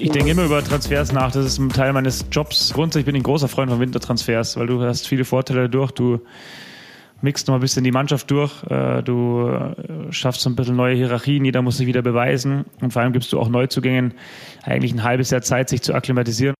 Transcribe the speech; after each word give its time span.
Ich 0.00 0.10
denke 0.10 0.30
immer 0.30 0.44
über 0.44 0.62
Transfers 0.62 1.12
nach. 1.12 1.32
Das 1.32 1.44
ist 1.44 1.58
ein 1.58 1.70
Teil 1.70 1.92
meines 1.92 2.26
Jobs. 2.30 2.72
Grundsätzlich 2.72 3.04
bin 3.04 3.14
ich 3.14 3.20
ein 3.20 3.24
großer 3.24 3.48
Freund 3.48 3.70
von 3.70 3.80
Wintertransfers, 3.80 4.56
weil 4.56 4.66
du 4.66 4.80
hast 4.82 5.08
viele 5.08 5.24
Vorteile 5.24 5.62
dadurch. 5.62 5.90
Du 5.92 6.20
mixt 7.20 7.48
noch 7.48 7.54
ein 7.56 7.60
bisschen 7.60 7.84
die 7.84 7.90
Mannschaft 7.90 8.30
durch. 8.30 8.62
Äh, 8.70 9.02
du 9.02 9.48
äh, 9.48 10.12
schaffst 10.12 10.42
so 10.42 10.50
ein 10.50 10.56
bisschen 10.56 10.76
neue 10.76 10.94
Hierarchien. 10.94 11.44
Jeder 11.44 11.62
muss 11.62 11.78
sich 11.78 11.86
wieder 11.86 12.02
beweisen. 12.02 12.64
Und 12.80 12.92
vor 12.92 13.02
allem 13.02 13.12
gibst 13.12 13.32
du 13.32 13.40
auch 13.40 13.48
Neuzugängen 13.48 14.14
eigentlich 14.62 14.92
ein 14.92 15.02
halbes 15.02 15.30
Jahr 15.30 15.42
Zeit, 15.42 15.68
sich 15.68 15.82
zu 15.82 15.94
akklimatisieren. 15.94 16.54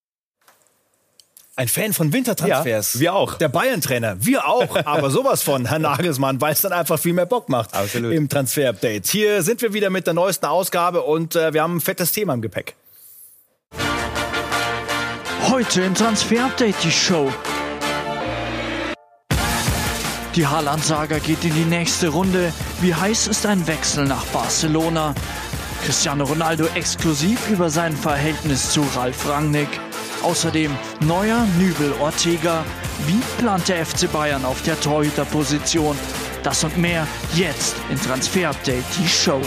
Ein 1.55 1.69
Fan 1.69 1.93
von 1.93 2.13
Wintertransfers. 2.13 2.95
Ja, 2.95 3.01
wir 3.01 3.15
auch. 3.15 3.35
Der 3.35 3.49
Bayern-Trainer. 3.49 4.25
Wir 4.25 4.47
auch. 4.47 4.77
Aber 4.85 5.11
sowas 5.11 5.43
von, 5.43 5.67
Herr 5.67 5.81
Nagelsmann, 5.81 6.41
weil 6.41 6.53
es 6.53 6.61
dann 6.61 6.73
einfach 6.73 6.99
viel 6.99 7.13
mehr 7.13 7.27
Bock 7.27 7.49
macht. 7.49 7.75
Absolut. 7.75 8.13
Im 8.13 8.29
Transfer-Update. 8.29 9.07
Hier 9.09 9.43
sind 9.43 9.61
wir 9.63 9.73
wieder 9.73 9.91
mit 9.91 10.07
der 10.07 10.15
neuesten 10.15 10.47
Ausgabe 10.47 11.03
und 11.03 11.35
äh, 11.35 11.53
wir 11.53 11.63
haben 11.63 11.77
ein 11.77 11.81
fettes 11.81 12.13
Thema 12.13 12.35
im 12.35 12.43
Gepäck. 12.43 12.77
Heute 15.59 15.83
im 15.83 15.93
Transfer-Update 15.93 16.77
die 16.85 16.93
Show. 16.93 17.33
Die 20.37 20.47
Haaland-Saga 20.47 21.19
geht 21.19 21.43
in 21.43 21.53
die 21.53 21.65
nächste 21.65 22.11
Runde. 22.11 22.53
Wie 22.81 22.95
heiß 22.95 23.27
ist 23.27 23.45
ein 23.45 23.67
Wechsel 23.67 24.07
nach 24.07 24.25
Barcelona? 24.27 25.17
Cristiano 25.85 26.23
Ronaldo 26.23 26.67
exklusiv 26.77 27.51
über 27.51 27.71
sein 27.71 27.97
Verhältnis 27.97 28.71
zu 28.71 28.83
Ralf 28.95 29.29
Rangnick. 29.29 29.81
Außerdem 30.23 30.71
neuer 31.01 31.45
Nübel 31.59 31.93
Ortega. 31.99 32.65
Wie 33.09 33.21
plant 33.43 33.67
der 33.67 33.85
FC 33.85 34.09
Bayern 34.13 34.45
auf 34.45 34.63
der 34.63 34.81
Torhüterposition? 34.81 35.99
Das 36.45 36.63
und 36.63 36.79
mehr 36.79 37.05
jetzt 37.35 37.75
in 37.91 38.01
Transfer 38.01 38.51
Update, 38.51 38.85
die 38.97 39.09
Show. 39.09 39.43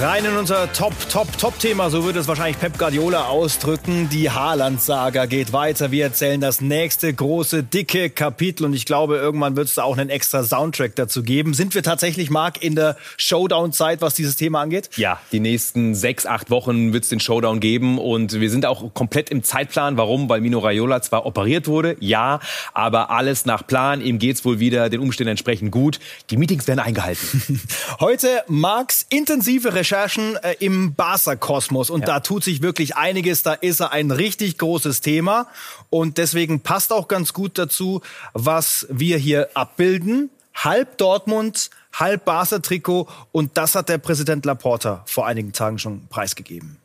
Rein 0.00 0.24
in 0.24 0.36
unser 0.36 0.72
Top, 0.72 0.92
Top, 1.08 1.38
Top-Thema, 1.38 1.88
so 1.88 2.02
würde 2.02 2.18
es 2.18 2.26
wahrscheinlich 2.26 2.58
Pep 2.58 2.78
Guardiola 2.78 3.28
ausdrücken. 3.28 4.08
Die 4.08 4.28
Haaland-Saga 4.28 5.26
geht 5.26 5.52
weiter. 5.52 5.92
Wir 5.92 6.06
erzählen 6.06 6.40
das 6.40 6.60
nächste 6.60 7.14
große, 7.14 7.62
dicke 7.62 8.10
Kapitel 8.10 8.64
und 8.64 8.74
ich 8.74 8.86
glaube, 8.86 9.18
irgendwann 9.18 9.54
wird 9.54 9.68
es 9.68 9.76
da 9.76 9.84
auch 9.84 9.96
einen 9.96 10.10
extra 10.10 10.42
Soundtrack 10.42 10.96
dazu 10.96 11.22
geben. 11.22 11.54
Sind 11.54 11.76
wir 11.76 11.84
tatsächlich, 11.84 12.28
Marc, 12.28 12.60
in 12.60 12.74
der 12.74 12.96
Showdown-Zeit, 13.18 14.02
was 14.02 14.14
dieses 14.14 14.34
Thema 14.34 14.62
angeht? 14.62 14.90
Ja, 14.96 15.20
die 15.30 15.38
nächsten 15.38 15.94
sechs, 15.94 16.26
acht 16.26 16.50
Wochen 16.50 16.92
wird 16.92 17.04
es 17.04 17.10
den 17.10 17.20
Showdown 17.20 17.60
geben 17.60 17.98
und 17.98 18.40
wir 18.40 18.50
sind 18.50 18.66
auch 18.66 18.92
komplett 18.94 19.30
im 19.30 19.44
Zeitplan. 19.44 19.96
Warum? 19.96 20.28
Weil 20.28 20.40
Mino 20.40 20.58
Raiola 20.58 21.02
zwar 21.02 21.24
operiert 21.24 21.68
wurde, 21.68 21.96
ja, 22.00 22.40
aber 22.72 23.10
alles 23.10 23.46
nach 23.46 23.64
Plan. 23.64 24.00
Ihm 24.00 24.18
geht's 24.18 24.44
wohl 24.44 24.58
wieder 24.58 24.90
den 24.90 24.98
Umständen 24.98 25.30
entsprechend 25.30 25.70
gut. 25.70 26.00
Die 26.30 26.36
Meetings 26.36 26.66
werden 26.66 26.80
eingehalten. 26.80 27.60
Heute 28.00 28.42
Marks 28.48 29.06
intensive 29.08 29.83
Recherchen 29.84 30.36
äh, 30.36 30.54
im 30.60 30.94
Barca-Kosmos 30.94 31.90
und 31.90 32.00
ja. 32.00 32.06
da 32.06 32.20
tut 32.20 32.42
sich 32.42 32.62
wirklich 32.62 32.96
einiges. 32.96 33.42
Da 33.42 33.52
ist 33.52 33.80
er 33.80 33.92
ein 33.92 34.10
richtig 34.10 34.56
großes 34.56 35.02
Thema 35.02 35.46
und 35.90 36.16
deswegen 36.16 36.60
passt 36.60 36.90
auch 36.90 37.06
ganz 37.06 37.34
gut 37.34 37.58
dazu, 37.58 38.00
was 38.32 38.86
wir 38.88 39.18
hier 39.18 39.50
abbilden. 39.52 40.30
Halb 40.54 40.96
Dortmund, 40.96 41.68
halb 41.92 42.24
Barca-Trikot 42.24 43.08
und 43.30 43.58
das 43.58 43.74
hat 43.74 43.90
der 43.90 43.98
Präsident 43.98 44.46
Laporta 44.46 45.02
vor 45.04 45.26
einigen 45.26 45.52
Tagen 45.52 45.78
schon 45.78 46.06
preisgegeben. 46.08 46.78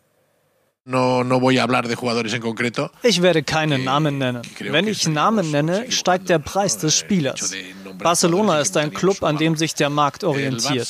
No, 0.89 1.23
no 1.23 1.39
voy 1.39 1.59
a 1.59 1.61
hablar 1.61 1.87
de 1.87 1.95
jugadores 1.95 2.33
en 2.33 2.41
concreto. 2.41 2.89
Ich 3.03 3.21
werde 3.21 3.43
keinen 3.43 3.83
Namen 3.83 4.17
nennen. 4.17 4.41
Wenn 4.59 4.87
ich 4.87 5.07
Namen 5.07 5.51
nenne, 5.51 5.91
steigt 5.91 6.29
der 6.29 6.39
Preis 6.39 6.79
des 6.79 6.97
Spielers. 6.97 7.53
Barcelona 7.99 8.59
ist 8.59 8.75
ein 8.75 8.91
Club, 8.91 9.21
an 9.21 9.37
dem 9.37 9.55
sich 9.55 9.75
der 9.75 9.91
Markt 9.91 10.23
orientiert. 10.23 10.89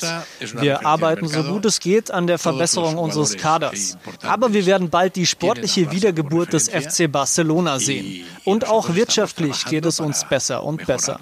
Wir 0.61 0.85
arbeiten 0.85 1.27
so 1.27 1.43
gut 1.43 1.65
es 1.65 1.81
geht 1.81 2.11
an 2.11 2.27
der 2.27 2.39
Verbesserung 2.39 2.97
unseres 2.97 3.35
Kaders. 3.35 3.97
Aber 4.21 4.53
wir 4.53 4.65
werden 4.65 4.89
bald 4.89 5.17
die 5.17 5.25
sportliche 5.25 5.91
Wiedergeburt 5.91 6.53
des 6.53 6.69
FC 6.69 7.11
Barcelona 7.11 7.79
sehen. 7.79 8.23
Und 8.45 8.69
auch 8.69 8.95
wirtschaftlich 8.95 9.65
geht 9.65 9.85
es 9.85 9.99
uns 9.99 10.23
besser 10.29 10.63
und 10.63 10.85
besser. 10.85 11.19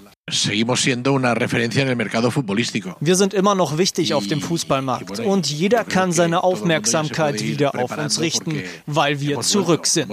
Wir 2.99 3.15
sind 3.15 3.33
immer 3.33 3.55
noch 3.55 3.77
wichtig 3.77 4.13
auf 4.13 4.27
dem 4.27 4.41
Fußballmarkt 4.41 5.19
und 5.21 5.49
jeder 5.49 5.85
kann 5.85 6.11
seine 6.11 6.43
Aufmerksamkeit 6.43 7.41
wieder 7.41 7.79
auf 7.79 7.97
uns 7.97 8.19
richten, 8.19 8.61
weil 8.85 9.21
wir 9.21 9.39
zurück 9.39 9.87
sind. 9.87 10.09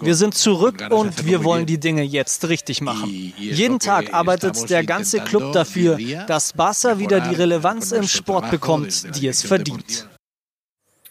Wir 0.00 0.14
sind 0.14 0.34
zurück 0.34 0.84
und 0.90 1.26
wir 1.26 1.42
wollen 1.42 1.66
die 1.66 1.80
Dinge 1.80 2.04
jetzt 2.04 2.48
richtig 2.48 2.80
machen. 2.80 3.32
Jeden 3.38 3.80
Tag 3.80 4.14
arbeitet 4.14 4.70
der 4.70 4.84
ganze 4.84 5.18
Club 5.18 5.52
dafür, 5.52 5.98
dass 6.28 6.52
Barca 6.52 7.00
wieder 7.00 7.20
die 7.20 7.34
Relevanz 7.34 7.90
im 7.90 8.06
Sport 8.06 8.52
bekommt, 8.52 9.16
die 9.16 9.26
es 9.26 9.42
verdient. 9.42 10.06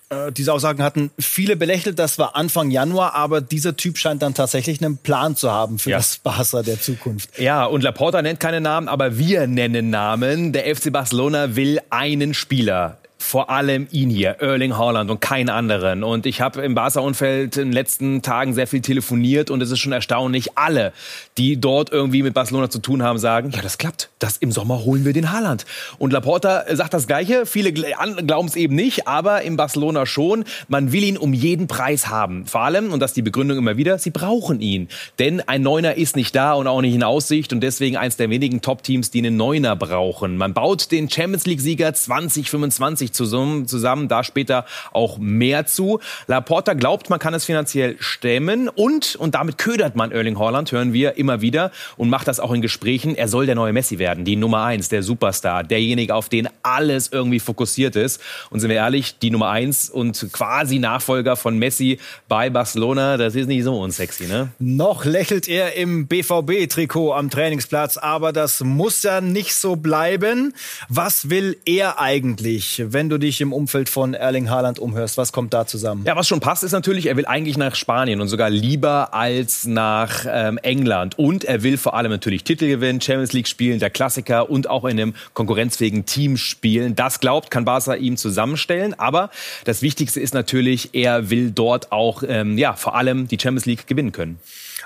Äh, 0.10 0.32
diese 0.32 0.54
Aussagen 0.54 0.84
hatten 0.84 1.12
viele 1.20 1.56
belächelt. 1.56 1.98
Das 2.00 2.20
war 2.20 2.36
Anfang 2.36 2.72
Januar, 2.72 3.16
aber 3.16 3.42
dieser 3.42 3.76
Typ 3.76 3.98
scheint 3.98 4.22
dann 4.22 4.34
tatsächlich 4.34 4.84
einen 4.84 4.98
Plan 4.98 5.36
zu 5.36 5.52
haben 5.52 5.80
für 5.80 5.92
ja. 5.92 5.98
das 5.98 6.18
Barca 6.18 6.62
der 6.62 6.80
Zukunft. 6.80 7.40
Ja, 7.40 7.66
und 7.66 7.82
Laporta 7.82 8.22
nennt 8.22 8.40
keine 8.40 8.62
Namen, 8.62 8.88
aber 8.88 9.18
wir 9.18 9.48
nennen 9.48 9.90
Namen. 9.90 10.54
Der 10.54 10.76
FC 10.76 10.92
Barcelona 10.92 11.56
will 11.56 11.80
einen 11.90 12.34
Spieler 12.34 12.98
vor 13.26 13.50
allem 13.50 13.88
ihn 13.92 14.10
hier, 14.10 14.38
Erling 14.40 14.78
Haaland 14.78 15.10
und 15.10 15.20
keinen 15.20 15.50
anderen. 15.50 16.04
Und 16.04 16.28
ich 16.28 16.42
habe 16.42 16.62
im 16.62 16.76
Barca-Umfeld 16.76 17.58
in 17.58 17.70
den 17.70 17.74
letzten 17.74 18.22
Tagen 18.22 18.54
sehr 18.54 18.68
viel 18.68 18.82
telefoniert 18.82 19.50
und 19.50 19.62
es 19.62 19.72
ist 19.72 19.80
schon 19.80 19.92
erstaunlich, 19.92 20.58
alle, 20.58 20.94
die 21.38 21.60
dort 21.60 21.92
irgendwie 21.92 22.22
mit 22.22 22.36
Barcelona 22.36 22.70
zu 22.70 22.80
tun 22.80 23.02
haben, 23.02 23.18
sagen, 23.18 23.50
ja, 23.50 23.62
das 23.64 23.80
klappt. 23.80 24.10
Das 24.20 24.38
im 24.38 24.52
Sommer 24.52 24.86
holen 24.86 25.06
wir 25.06 25.14
den 25.14 25.32
Haaland. 25.32 25.66
Und 25.98 26.14
Laporta 26.14 26.64
sagt 26.76 26.94
das 26.94 27.08
Gleiche. 27.08 27.48
Viele 27.48 27.74
glauben 27.74 28.48
es 28.48 28.56
eben 28.56 28.76
nicht, 28.76 29.08
aber 29.08 29.42
in 29.42 29.58
Barcelona 29.58 30.06
schon. 30.06 30.46
Man 30.68 30.92
will 30.92 31.04
ihn 31.04 31.18
um 31.18 31.34
jeden 31.34 31.68
Preis 31.68 32.08
haben. 32.08 32.46
Vor 32.46 32.62
allem, 32.62 32.94
und 32.94 33.00
das 33.00 33.12
ist 33.12 33.18
die 33.18 33.24
Begründung 33.24 33.58
immer 33.58 33.76
wieder, 33.76 33.98
sie 33.98 34.12
brauchen 34.12 34.62
ihn. 34.62 34.88
Denn 35.18 35.42
ein 35.42 35.64
Neuner 35.64 35.96
ist 35.96 36.16
nicht 36.16 36.36
da 36.36 36.54
und 36.54 36.68
auch 36.68 36.82
nicht 36.82 36.94
in 36.94 37.04
Aussicht 37.04 37.54
und 37.54 37.62
deswegen 37.62 37.98
eins 37.98 38.18
der 38.18 38.30
wenigen 38.30 38.62
Top-Teams, 38.62 39.10
die 39.10 39.20
einen 39.20 39.36
Neuner 39.36 39.76
brauchen. 39.76 40.38
Man 40.38 40.54
baut 40.54 40.92
den 40.92 41.10
Champions 41.10 41.48
League-Sieger 41.48 41.94
2025 41.94 43.14
zusammen, 43.16 43.68
zusammen, 43.68 44.08
da 44.08 44.24
später 44.24 44.66
auch 44.92 45.18
mehr 45.18 45.66
zu. 45.66 46.00
Laporta 46.28 46.74
glaubt, 46.74 47.10
man 47.10 47.20
kann 47.20 47.34
es 47.34 47.46
finanziell 47.46 47.96
stemmen 48.00 48.70
und, 48.70 49.16
und 49.16 49.36
damit 49.36 49.58
ködert 49.58 49.96
man 49.96 50.12
Erling 50.12 50.38
Haaland, 50.38 50.72
hören 50.72 50.94
wir 50.94 51.18
immer 51.18 51.42
wieder 51.42 51.72
und 51.98 52.10
macht 52.10 52.28
das 52.28 52.40
auch 52.40 52.52
in 52.52 52.62
Gesprächen. 52.62 53.16
Er 53.16 53.28
soll 53.28 53.46
der 53.46 53.56
neue 53.56 53.74
Messi 53.74 54.00
werden, 54.00 54.26
die 54.26 54.36
Nummer 54.36 54.64
eins, 54.64 54.90
der 54.90 55.04
Superstar, 55.04 55.64
derjenige, 55.64 56.14
auf 56.14 56.30
den 56.30 56.50
alles 56.64 57.10
irgendwie 57.12 57.40
fokussiert 57.40 57.96
ist. 57.96 58.22
Und 58.50 58.60
sind 58.60 58.70
wir 58.70 58.78
ehrlich, 58.78 59.18
die 59.20 59.32
Nummer 59.32 59.50
eins 59.50 59.90
und 59.90 60.32
quasi 60.32 60.80
Nachfolger 60.80 61.36
von 61.36 61.58
Messi 61.58 62.00
bei 62.28 62.50
Barcelona, 62.50 63.18
das 63.18 63.36
ist 63.36 63.48
nicht 63.48 63.64
so 63.64 63.80
unsexy, 63.80 64.26
ne? 64.26 64.50
Noch 64.60 65.06
lächelt 65.06 65.48
er 65.48 65.76
im 65.76 66.08
BVB-Trikot 66.08 67.14
am 67.14 67.30
Trainingsplatz, 67.30 67.98
aber 67.98 68.34
das 68.34 68.62
muss 68.62 69.04
ja 69.04 69.22
nicht 69.22 69.54
so 69.56 69.76
bleiben. 69.76 70.54
Was 70.90 71.30
will 71.30 71.58
er 71.66 72.00
eigentlich, 72.00 72.84
wenn 72.88 73.05
wenn 73.06 73.10
du 73.12 73.20
dich 73.20 73.40
im 73.40 73.54
Umfeld 73.54 73.88
von 73.88 74.16
Erling 74.16 74.50
Haaland 74.50 74.80
umhörst? 74.80 75.16
Was 75.16 75.32
kommt 75.32 75.54
da 75.54 75.68
zusammen? 75.68 76.06
Ja, 76.08 76.16
was 76.16 76.28
schon 76.28 76.40
passt, 76.40 76.64
ist 76.64 76.72
natürlich, 76.72 77.06
er 77.06 77.16
will 77.16 77.28
eigentlich 77.28 77.56
nach 77.56 77.76
Spanien 77.76 78.20
und 78.20 78.30
sogar 78.30 78.50
lieber 78.50 79.14
als 79.14 79.66
nach 79.66 80.26
ähm, 80.28 80.58
England. 80.64 81.20
Und 81.20 81.44
er 81.44 81.62
will 81.62 81.78
vor 81.78 81.94
allem 81.94 82.10
natürlich 82.10 82.44
Titel 82.44 82.68
gewinnen, 82.68 83.00
Champions 83.00 83.32
League 83.32 83.48
spielen, 83.48 83.78
der 83.78 83.92
Klassiker 83.92 84.50
und 84.50 84.68
auch 84.72 84.86
in 84.86 85.00
einem 85.00 85.14
konkurrenzfähigen 85.36 86.08
Team 86.08 86.36
spielen. 86.36 86.96
Das 86.96 87.20
glaubt, 87.20 87.52
kann 87.52 87.64
Barca 87.64 87.94
ihm 87.94 88.18
zusammenstellen. 88.18 88.96
Aber 88.96 89.30
das 89.66 89.84
Wichtigste 89.84 90.20
ist 90.20 90.34
natürlich, 90.34 90.90
er 90.94 91.30
will 91.30 91.52
dort 91.52 91.92
auch 91.92 92.24
ähm, 92.28 92.58
ja, 92.58 92.74
vor 92.74 92.96
allem 92.96 93.28
die 93.28 93.38
Champions 93.40 93.68
League 93.68 93.86
gewinnen 93.86 94.14
können. 94.14 94.40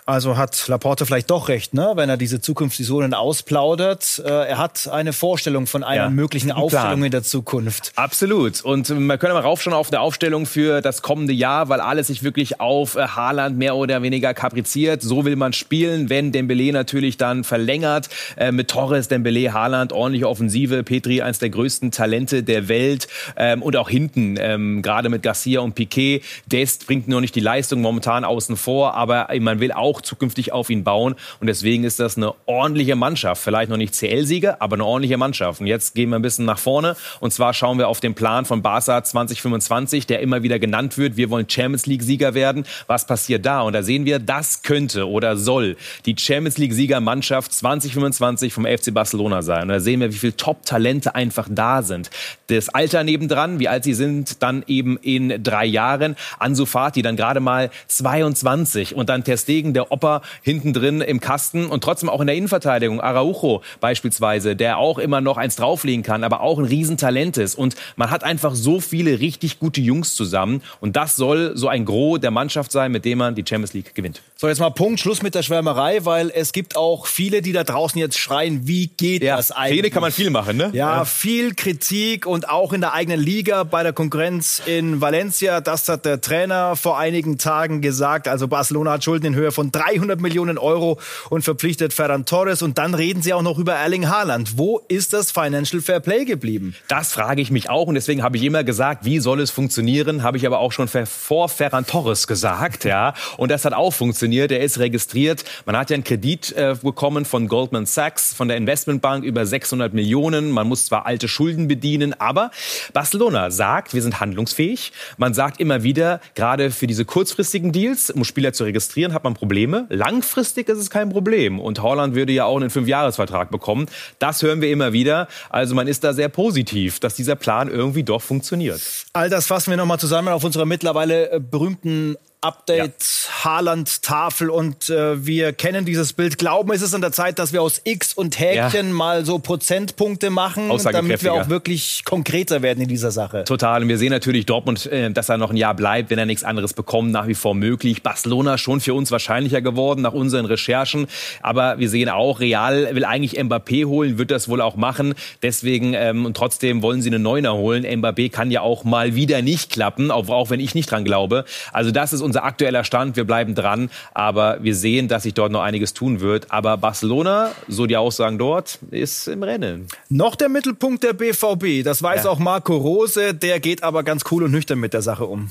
Also 0.09 0.38
hat 0.38 0.68
Laporte 0.68 1.06
vielleicht 1.06 1.30
doch 1.30 1.50
recht, 1.50 1.75
ne? 1.75 1.92
wenn 1.94 2.09
er 2.09 2.18
diese 2.18 2.42
Zukunftsvisionen 2.42 3.14
ausplaudert. 3.14 4.20
Äh, 4.25 4.50
er 4.50 4.58
hat 4.58 4.88
eine 4.88 5.14
Vorstellung 5.14 5.67
von 5.67 5.84
einer 5.84 6.06
ja, 6.06 6.09
möglichen 6.09 6.52
Aufstellung 6.59 7.03
in 7.03 7.11
der 7.11 7.22
Zukunft. 7.22 7.91
Absolut. 7.96 8.61
Und 8.61 8.90
man 8.90 9.20
könnte 9.20 9.35
mal 9.35 9.41
raufschauen 9.41 9.76
auf 9.76 9.91
eine 9.91 10.00
Aufstellung 10.00 10.47
für 10.47 10.82
das 10.82 11.03
kommende 11.03 11.34
Jahr, 11.34 11.70
weil 11.70 11.79
alles 11.79 12.08
sich 12.08 12.23
wirklich 12.23 12.59
auf 12.59 12.96
äh, 12.96 13.02
Haaland 13.08 13.59
mehr 13.59 13.76
oder 13.76 14.02
weniger 14.02 14.34
kapriziert. 14.34 15.03
So 15.03 15.26
will 15.26 15.35
man 15.35 15.53
spielen, 15.53 16.09
wenn 16.09 16.32
Dembele 16.32 16.73
natürlich 16.73 17.17
dann 17.17 17.44
verlängert. 17.44 18.09
Äh, 18.35 18.52
mit 18.52 18.67
Torres, 18.67 19.09
Dembele, 19.09 19.53
Haaland, 19.53 19.94
ordentliche 19.94 20.28
Offensive. 20.28 20.82
Petri, 20.82 21.22
eines 21.22 21.38
der 21.38 21.52
größten 21.52 21.91
Talente 21.91 22.41
der 22.41 22.67
Welt. 22.67 23.08
Ähm, 23.38 23.62
und 23.62 23.76
auch 23.76 23.90
hinten, 23.90 24.38
ähm, 24.40 24.82
gerade 24.82 25.09
mit 25.09 25.22
Garcia 25.22 25.59
und 25.59 25.76
Piquet. 25.76 26.23
Dest 26.47 26.88
bringt 26.88 27.08
nur 27.08 27.22
nicht 27.22 27.35
die 27.35 27.41
Leistung 27.41 27.82
momentan 27.82 28.26
außen 28.26 28.58
vor, 28.58 28.96
aber 28.96 29.28
man 29.40 29.59
will 29.59 29.72
auch 29.72 29.98
auch 29.99 30.01
zukünftig 30.01 30.51
auf 30.51 30.69
ihn 30.69 30.84
bauen. 30.84 31.16
Und 31.40 31.47
deswegen 31.47 31.84
ist 31.84 31.99
das 31.99 32.17
eine 32.17 32.34
ordentliche 32.46 32.96
Mannschaft. 32.96 33.41
Vielleicht 33.43 33.69
noch 33.69 33.78
nicht 33.78 33.93
CL-Sieger, 33.93 34.61
aber 34.61 34.75
eine 34.75 34.85
ordentliche 34.85 35.17
Mannschaft. 35.17 35.61
Und 35.61 35.67
jetzt 35.67 35.96
gehen 35.96 36.09
wir 36.09 36.17
ein 36.17 36.22
bisschen 36.22 36.46
nach 36.46 36.59
vorne. 36.59 36.96
Und 37.19 37.31
zwar 37.34 37.53
schauen 37.53 37.78
wir 37.78 37.87
auf 37.87 37.99
den 37.99 38.16
Plan 38.16 38.46
von 38.46 38.61
Barca 38.61 39.03
2025, 39.03 40.07
der 40.07 40.22
immer 40.22 40.43
wieder 40.43 40.59
genannt 40.59 40.97
wird. 40.97 41.17
Wir 41.17 41.29
wollen 41.29 41.49
Champions 41.49 41.85
League-Sieger 41.85 42.34
werden. 42.34 42.66
Was 42.87 43.05
passiert 43.05 43.46
da? 43.46 43.61
Und 43.61 43.73
da 43.73 43.84
sehen 43.84 44.05
wir, 44.05 44.19
das 44.19 44.61
könnte 44.61 45.07
oder 45.07 45.37
soll 45.37 45.75
die 46.05 46.16
Champions 46.17 46.57
League-Siegermannschaft 46.57 47.52
2025 47.52 48.53
vom 48.53 48.66
FC 48.66 48.93
Barcelona 48.93 49.41
sein. 49.41 49.63
Und 49.63 49.69
da 49.69 49.79
sehen 49.79 49.99
wir, 49.99 50.13
wie 50.13 50.17
viele 50.17 50.35
Top-Talente 50.35 51.16
einfach 51.16 51.47
da 51.49 51.81
sind. 51.81 52.09
Das 52.47 52.69
Alter 52.69 53.03
nebendran, 53.03 53.59
wie 53.59 53.67
alt 53.67 53.84
sie 53.84 53.93
sind, 53.93 54.41
dann 54.41 54.63
eben 54.67 54.97
in 54.97 55.43
drei 55.43 55.66
Jahren. 55.66 56.16
Ansu 56.40 56.66
Fati 56.66 57.02
dann 57.02 57.16
gerade 57.16 57.40
mal 57.40 57.69
22 57.87 58.95
und 58.95 59.09
dann 59.09 59.23
Ter 59.23 59.37
Stegen, 59.37 59.73
der 59.73 59.89
Opa 59.91 60.22
hinten 60.41 60.74
drin 60.74 61.02
im 61.02 61.20
Kasten 61.20 61.68
und 61.68 61.84
trotzdem 61.84 62.09
auch 62.09 62.22
in 62.22 62.28
der 62.28 62.36
Innenverteidigung. 62.36 63.02
Araujo 63.02 63.62
beispielsweise, 63.80 64.56
der 64.56 64.78
auch 64.78 64.97
immer 64.97 65.22
noch 65.22 65.38
eins 65.38 65.56
drauflegen 65.56 66.03
kann, 66.03 66.24
aber 66.24 66.41
auch 66.41 66.59
ein 66.59 66.66
Riesentalent 66.66 67.38
ist. 67.38 67.56
Und 67.56 67.76
man 67.96 68.09
hat 68.09 68.24
einfach 68.24 68.56
so 68.56 68.80
viele 68.80 69.20
richtig 69.20 69.59
gute 69.59 69.82
Jungs 69.82 70.16
zusammen 70.16 70.62
und 70.80 70.96
das 70.96 71.16
soll 71.16 71.52
so 71.56 71.68
ein 71.68 71.86
Gros 71.86 72.20
der 72.20 72.32
Mannschaft 72.32 72.72
sein, 72.72 72.91
mit 72.91 73.06
dem 73.06 73.18
man 73.18 73.36
die 73.36 73.44
Champions 73.47 73.74
League 73.74 73.96
gewinnt. 73.96 74.22
So, 74.41 74.47
jetzt 74.47 74.59
mal 74.59 74.70
Punkt, 74.70 75.02
Schluss 75.02 75.22
mit 75.22 75.36
der 75.36 75.44
Schwärmerei, 75.44 76.06
weil 76.06 76.32
es 76.34 76.53
gibt 76.53 76.78
auch 76.78 77.08
viele, 77.08 77.41
die 77.41 77.52
da 77.52 77.66
draußen 77.66 78.00
jetzt 78.00 78.18
schreien, 78.18 78.66
wie 78.70 78.88
geht 78.88 79.22
ja, 79.22 79.36
das 79.36 79.52
eigentlich? 79.52 79.80
Rede 79.80 79.90
kann 79.90 80.02
man 80.02 80.14
viel 80.14 80.30
machen, 80.30 80.56
ne? 80.56 80.70
Ja, 80.72 81.00
ja, 81.00 81.03
viel 81.03 81.56
Kritik 81.56 82.26
und 82.26 82.47
auch 82.47 82.72
in 82.72 82.80
der 82.80 82.94
eigenen 82.94 83.20
Liga 83.20 83.66
bei 83.66 83.84
der 83.84 83.91
Konkurrenz 83.91 84.62
in 84.66 85.02
Valencia. 85.02 85.59
Das 85.59 85.90
hat 85.90 86.06
der 86.06 86.22
Trainer 86.22 86.78
vor 86.78 86.97
einigen 86.97 87.38
Tagen 87.38 87.82
gesagt. 87.82 88.30
Also 88.30 88.47
Barcelona 88.47 88.94
hat 88.94 89.03
Schulden 89.03 89.26
in 89.26 89.36
Höhe 89.36 89.52
von 89.52 89.74
300 89.74 90.22
Millionen 90.22 90.58
Euro 90.58 91.02
und 91.30 91.41
verpflichtet 91.41 91.91
Ferran 91.91 92.26
Torres. 92.26 92.62
Und 92.62 92.78
dann 92.78 92.94
reden 92.94 93.22
sie 93.22 93.34
auch 93.34 93.41
noch 93.41 93.58
über 93.58 93.74
Erling 93.74 94.08
Haaland. 94.08 94.58
Wo 94.58 94.80
ist 94.88 95.12
das 95.12 95.32
Financial 95.32 95.82
Fair 95.82 96.00
Play 96.00 96.24
geblieben? 96.24 96.76
Das 96.88 97.12
frage 97.12 97.41
ich 97.41 97.52
mich 97.52 97.70
auch 97.70 97.88
und 97.88 97.96
deswegen 97.96 98.24
habe 98.24 98.38
ich 98.38 98.44
immer 98.44 98.64
gesagt, 98.64 99.03
wie 99.03 99.20
soll 99.20 99.41
es 99.41 99.52
funktionieren? 99.52 100.24
Habe 100.24 100.38
ich 100.38 100.47
aber 100.47 100.59
auch 100.59 100.72
schon 100.72 100.88
vor 100.88 101.50
Ferran 101.50 101.86
Torres 101.86 102.26
gesagt, 102.26 102.86
ja. 102.86 103.14
Und 103.36 103.52
das 103.52 103.66
hat 103.66 103.74
auch 103.74 103.91
funktioniert 103.91 104.28
funktioniert. 104.29 104.52
Er 104.52 104.61
ist 104.61 104.79
registriert. 104.79 105.43
Man 105.66 105.76
hat 105.76 105.90
ja 105.90 105.96
einen 105.96 106.03
Kredit 106.03 106.52
äh, 106.52 106.76
bekommen 106.81 107.26
von 107.26 107.47
Goldman 107.47 107.85
Sachs, 107.85 108.34
von 108.34 108.47
der 108.47 108.58
Investmentbank 108.58 109.23
über 109.23 109.46
600 109.46 109.93
Millionen. 109.93 110.52
Man 110.52 110.67
muss 110.67 110.85
zwar 110.85 111.05
alte 111.05 111.28
Schulden 111.28 111.67
bedienen, 111.67 112.14
aber 112.20 112.52
Barcelona 112.93 113.49
sagt, 113.49 113.93
wir 113.93 114.02
sind 114.02 114.20
handlungsfähig. 114.20 114.91
Man 115.17 115.34
sagt 115.34 115.59
immer 115.59 115.84
wieder, 115.84 116.22
gerade 116.35 116.70
für 116.70 116.85
diese 116.85 117.05
kurzfristigen 117.05 117.72
Deals, 117.72 118.11
um 118.11 118.23
Spieler 118.23 118.53
zu 118.53 118.64
registrieren, 118.66 119.14
hat 119.14 119.23
man 119.23 119.34
Probleme. 119.34 119.87
Langfristig 119.90 120.70
ist 120.70 120.78
es 120.78 120.90
kein 120.90 121.09
Problem. 121.09 121.59
Und 121.59 121.81
Holland 121.81 122.14
würde 122.14 122.31
ja 122.31 122.46
auch 122.46 122.58
einen 122.58 122.70
Fünfjahresvertrag 122.70 123.49
bekommen. 123.49 123.87
Das 124.20 124.43
hören 124.43 124.61
wir 124.61 124.70
immer 124.70 124.93
wieder. 124.93 125.28
Also 125.49 125.73
man 125.73 125.87
ist 125.87 126.03
da 126.03 126.14
sehr 126.14 126.29
positiv, 126.29 126.99
dass 126.99 127.16
dieser 127.16 127.35
Plan 127.35 127.70
irgendwie 127.70 128.03
doch 128.03 128.22
funktioniert. 128.22 128.81
All 129.14 129.29
das 129.29 129.47
fassen 129.47 129.72
wir 129.72 129.78
nochmal 129.78 129.99
zusammen 129.99 130.28
auf 130.29 130.43
unserer 130.43 130.66
mittlerweile 130.66 131.31
äh, 131.31 131.40
berühmten 131.40 132.16
Update, 132.41 133.02
ja. 133.02 133.44
Haaland-Tafel 133.44 134.50
und 134.50 134.90
äh, 134.90 135.26
wir 135.26 135.52
kennen 135.52 135.84
dieses 135.84 136.14
Bild. 136.14 136.38
Glauben, 136.38 136.72
ist 136.72 136.82
es 136.82 136.94
an 136.94 137.02
der 137.02 137.12
Zeit, 137.12 137.38
dass 137.38 137.52
wir 137.52 137.62
aus 137.62 137.82
X 137.84 138.14
und 138.14 138.40
Häkchen 138.40 138.88
ja. 138.88 138.94
mal 138.94 139.26
so 139.26 139.40
Prozentpunkte 139.40 140.30
machen, 140.30 140.72
damit 140.90 141.22
wir 141.22 141.34
auch 141.34 141.50
wirklich 141.50 142.06
konkreter 142.06 142.62
werden 142.62 142.82
in 142.82 142.88
dieser 142.88 143.12
Sache. 143.12 143.44
Total. 143.44 143.82
Und 143.82 143.90
wir 143.90 143.97
sehen 143.97 144.12
natürlich 144.12 144.46
Dortmund, 144.46 144.86
äh, 144.86 145.12
dass 145.12 145.28
er 145.28 145.38
noch 145.38 145.50
ein 145.50 145.58
Jahr 145.58 145.74
bleibt, 145.74 146.12
wenn 146.12 146.18
er 146.18 146.26
nichts 146.26 146.46
anderes 146.46 146.74
bekommt, 146.74 147.12
nach 147.12 147.28
wie 147.28 147.36
vor 147.36 147.56
möglich. 147.56 148.03
Barcelona 148.03 148.58
schon 148.58 148.80
für 148.80 148.94
uns 148.94 149.12
wahrscheinlicher 149.12 149.62
geworden 149.62 150.02
nach 150.02 150.14
unseren 150.14 150.46
Recherchen. 150.46 151.08
Aber 151.41 151.78
wir 151.78 151.90
sehen 151.90 152.08
auch, 152.08 152.40
Real 152.40 152.96
will 152.96 153.03
eigentlich 153.03 153.38
Mbappé 153.38 153.86
holen, 153.86 154.18
wird 154.18 154.32
das 154.32 154.47
wohl 154.47 154.62
auch 154.62 154.78
machen. 154.78 155.14
Deswegen 155.44 155.94
ähm, 155.94 156.26
und 156.26 156.38
trotzdem 156.38 156.82
wollen 156.84 157.02
sie 157.02 157.09
einen 157.09 157.22
Neuner 157.22 157.56
holen. 157.56 157.86
Mbappé 157.86 158.32
kann 158.32 158.50
ja 158.50 158.62
auch 158.62 158.86
mal 158.86 159.16
wieder 159.16 159.41
nicht 159.41 159.72
klappen, 159.74 160.09
auch, 160.09 160.30
auch 160.30 160.50
wenn 160.50 160.62
ich 160.62 160.74
nicht 160.74 160.90
dran 160.90 161.03
glaube. 161.03 161.44
Also 161.74 161.91
das 161.91 162.14
ist 162.14 162.28
unser 162.29 162.43
aktueller 162.43 162.84
Stand. 162.84 163.16
Wir 163.16 163.23
bleiben 163.23 163.55
dran, 163.55 163.90
aber 164.14 164.59
wir 164.61 164.76
sehen, 164.76 165.08
dass 165.08 165.23
sich 165.23 165.34
dort 165.34 165.52
noch 165.52 165.61
einiges 165.61 165.93
tun 165.93 166.22
wird. 166.22 166.52
Aber 166.52 166.78
Barcelona, 166.78 167.52
so 167.67 167.85
die 167.87 167.97
Aussagen 167.97 168.37
dort, 168.37 168.79
ist 168.91 169.28
im 169.28 169.43
Rennen. 169.43 169.87
Noch 170.09 170.35
der 170.35 170.49
Mittelpunkt 170.49 171.03
der 171.03 171.14
BVB. 171.14 171.84
Das 171.84 172.02
weiß 172.03 172.26
ja. 172.26 172.29
auch 172.29 172.40
Marco 172.40 172.78
Rose. 172.78 173.34
Der 173.34 173.59
geht 173.59 173.84
aber 173.84 174.03
ganz 174.03 174.23
cool 174.31 174.43
und 174.43 174.52
nüchtern 174.52 174.79
mit 174.79 174.93
der 174.93 175.02
Sache 175.02 175.26
um. 175.26 175.49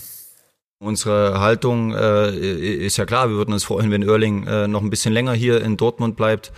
Unsere 0.81 1.41
Haltung 1.41 1.93
äh, 1.93 2.31
ist 2.31 2.97
ja 2.99 3.05
klar. 3.05 3.29
Wir 3.29 3.37
würden 3.37 3.53
uns 3.53 3.65
freuen, 3.65 3.91
wenn 3.91 4.09
Erling 4.09 4.47
äh, 4.47 4.69
noch 4.69 4.81
ein 4.81 4.91
bisschen 4.91 5.13
länger 5.13 5.33
hier 5.33 5.61
in 5.61 5.77
Dortmund 5.77 6.15
bleibt. 6.15 6.53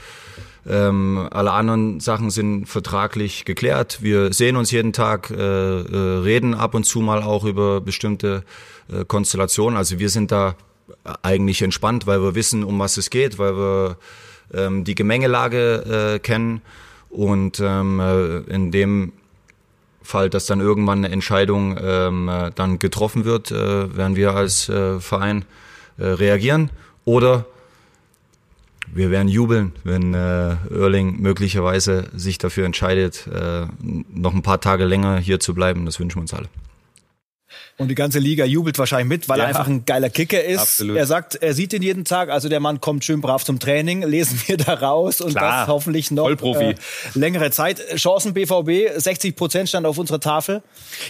Ähm, 0.68 1.28
alle 1.30 1.52
anderen 1.52 2.00
Sachen 2.00 2.30
sind 2.30 2.66
vertraglich 2.66 3.44
geklärt. 3.44 3.98
Wir 4.02 4.32
sehen 4.32 4.56
uns 4.56 4.70
jeden 4.70 4.92
Tag, 4.92 5.30
äh, 5.30 5.34
äh, 5.34 6.18
reden 6.18 6.54
ab 6.54 6.74
und 6.74 6.84
zu 6.84 7.00
mal 7.00 7.22
auch 7.22 7.44
über 7.44 7.80
bestimmte 7.80 8.44
äh, 8.92 9.04
Konstellationen. 9.04 9.76
Also 9.76 9.98
wir 9.98 10.10
sind 10.10 10.32
da 10.32 10.54
eigentlich 11.22 11.62
entspannt, 11.62 12.06
weil 12.06 12.20
wir 12.22 12.34
wissen, 12.34 12.64
um 12.64 12.78
was 12.78 12.96
es 12.96 13.10
geht, 13.10 13.38
weil 13.38 13.56
wir 13.56 13.96
ähm, 14.52 14.84
die 14.84 14.94
Gemengelage 14.94 16.14
äh, 16.14 16.18
kennen 16.18 16.60
und 17.08 17.60
ähm, 17.60 18.00
äh, 18.00 18.38
in 18.52 18.70
dem 18.70 19.12
Fall, 20.02 20.30
dass 20.30 20.46
dann 20.46 20.60
irgendwann 20.60 21.04
eine 21.04 21.12
Entscheidung 21.12 21.78
ähm, 21.80 22.28
äh, 22.28 22.50
dann 22.54 22.78
getroffen 22.78 23.24
wird, 23.24 23.50
äh, 23.50 23.96
werden 23.96 24.16
wir 24.16 24.34
als 24.34 24.68
äh, 24.68 24.98
Verein 25.00 25.44
äh, 25.98 26.06
reagieren 26.06 26.70
oder 27.04 27.46
wir 28.92 29.10
werden 29.10 29.28
jubeln, 29.28 29.72
wenn 29.84 30.14
äh, 30.14 30.56
Erling 30.70 31.20
möglicherweise 31.20 32.08
sich 32.14 32.38
dafür 32.38 32.66
entscheidet, 32.66 33.26
äh, 33.26 33.66
noch 34.12 34.34
ein 34.34 34.42
paar 34.42 34.60
Tage 34.60 34.84
länger 34.84 35.18
hier 35.18 35.40
zu 35.40 35.54
bleiben. 35.54 35.86
Das 35.86 36.00
wünschen 36.00 36.16
wir 36.16 36.22
uns 36.22 36.34
alle. 36.34 36.48
Und 37.80 37.88
die 37.88 37.94
ganze 37.94 38.18
Liga 38.18 38.44
jubelt 38.44 38.78
wahrscheinlich 38.78 39.08
mit, 39.08 39.28
weil 39.30 39.38
ja, 39.38 39.44
er 39.44 39.48
einfach 39.48 39.66
ein 39.66 39.86
geiler 39.86 40.10
Kicker 40.10 40.44
ist. 40.44 40.60
Absolut. 40.60 40.98
Er 40.98 41.06
sagt, 41.06 41.36
er 41.36 41.54
sieht 41.54 41.72
ihn 41.72 41.80
jeden 41.80 42.04
Tag. 42.04 42.28
Also 42.28 42.50
der 42.50 42.60
Mann 42.60 42.82
kommt 42.82 43.06
schön 43.06 43.22
brav 43.22 43.42
zum 43.42 43.58
Training, 43.58 44.02
lesen 44.06 44.38
wir 44.46 44.58
da 44.58 44.74
raus 44.74 45.22
und 45.22 45.30
Klar, 45.30 45.60
das 45.60 45.68
hoffentlich 45.68 46.10
noch 46.10 46.28
äh, 46.28 46.74
längere 47.14 47.50
Zeit. 47.50 47.80
Chancen 47.96 48.34
BVB, 48.34 49.00
60 49.00 49.34
Prozent 49.34 49.70
stand 49.70 49.86
auf 49.86 49.96
unserer 49.96 50.20
Tafel. 50.20 50.62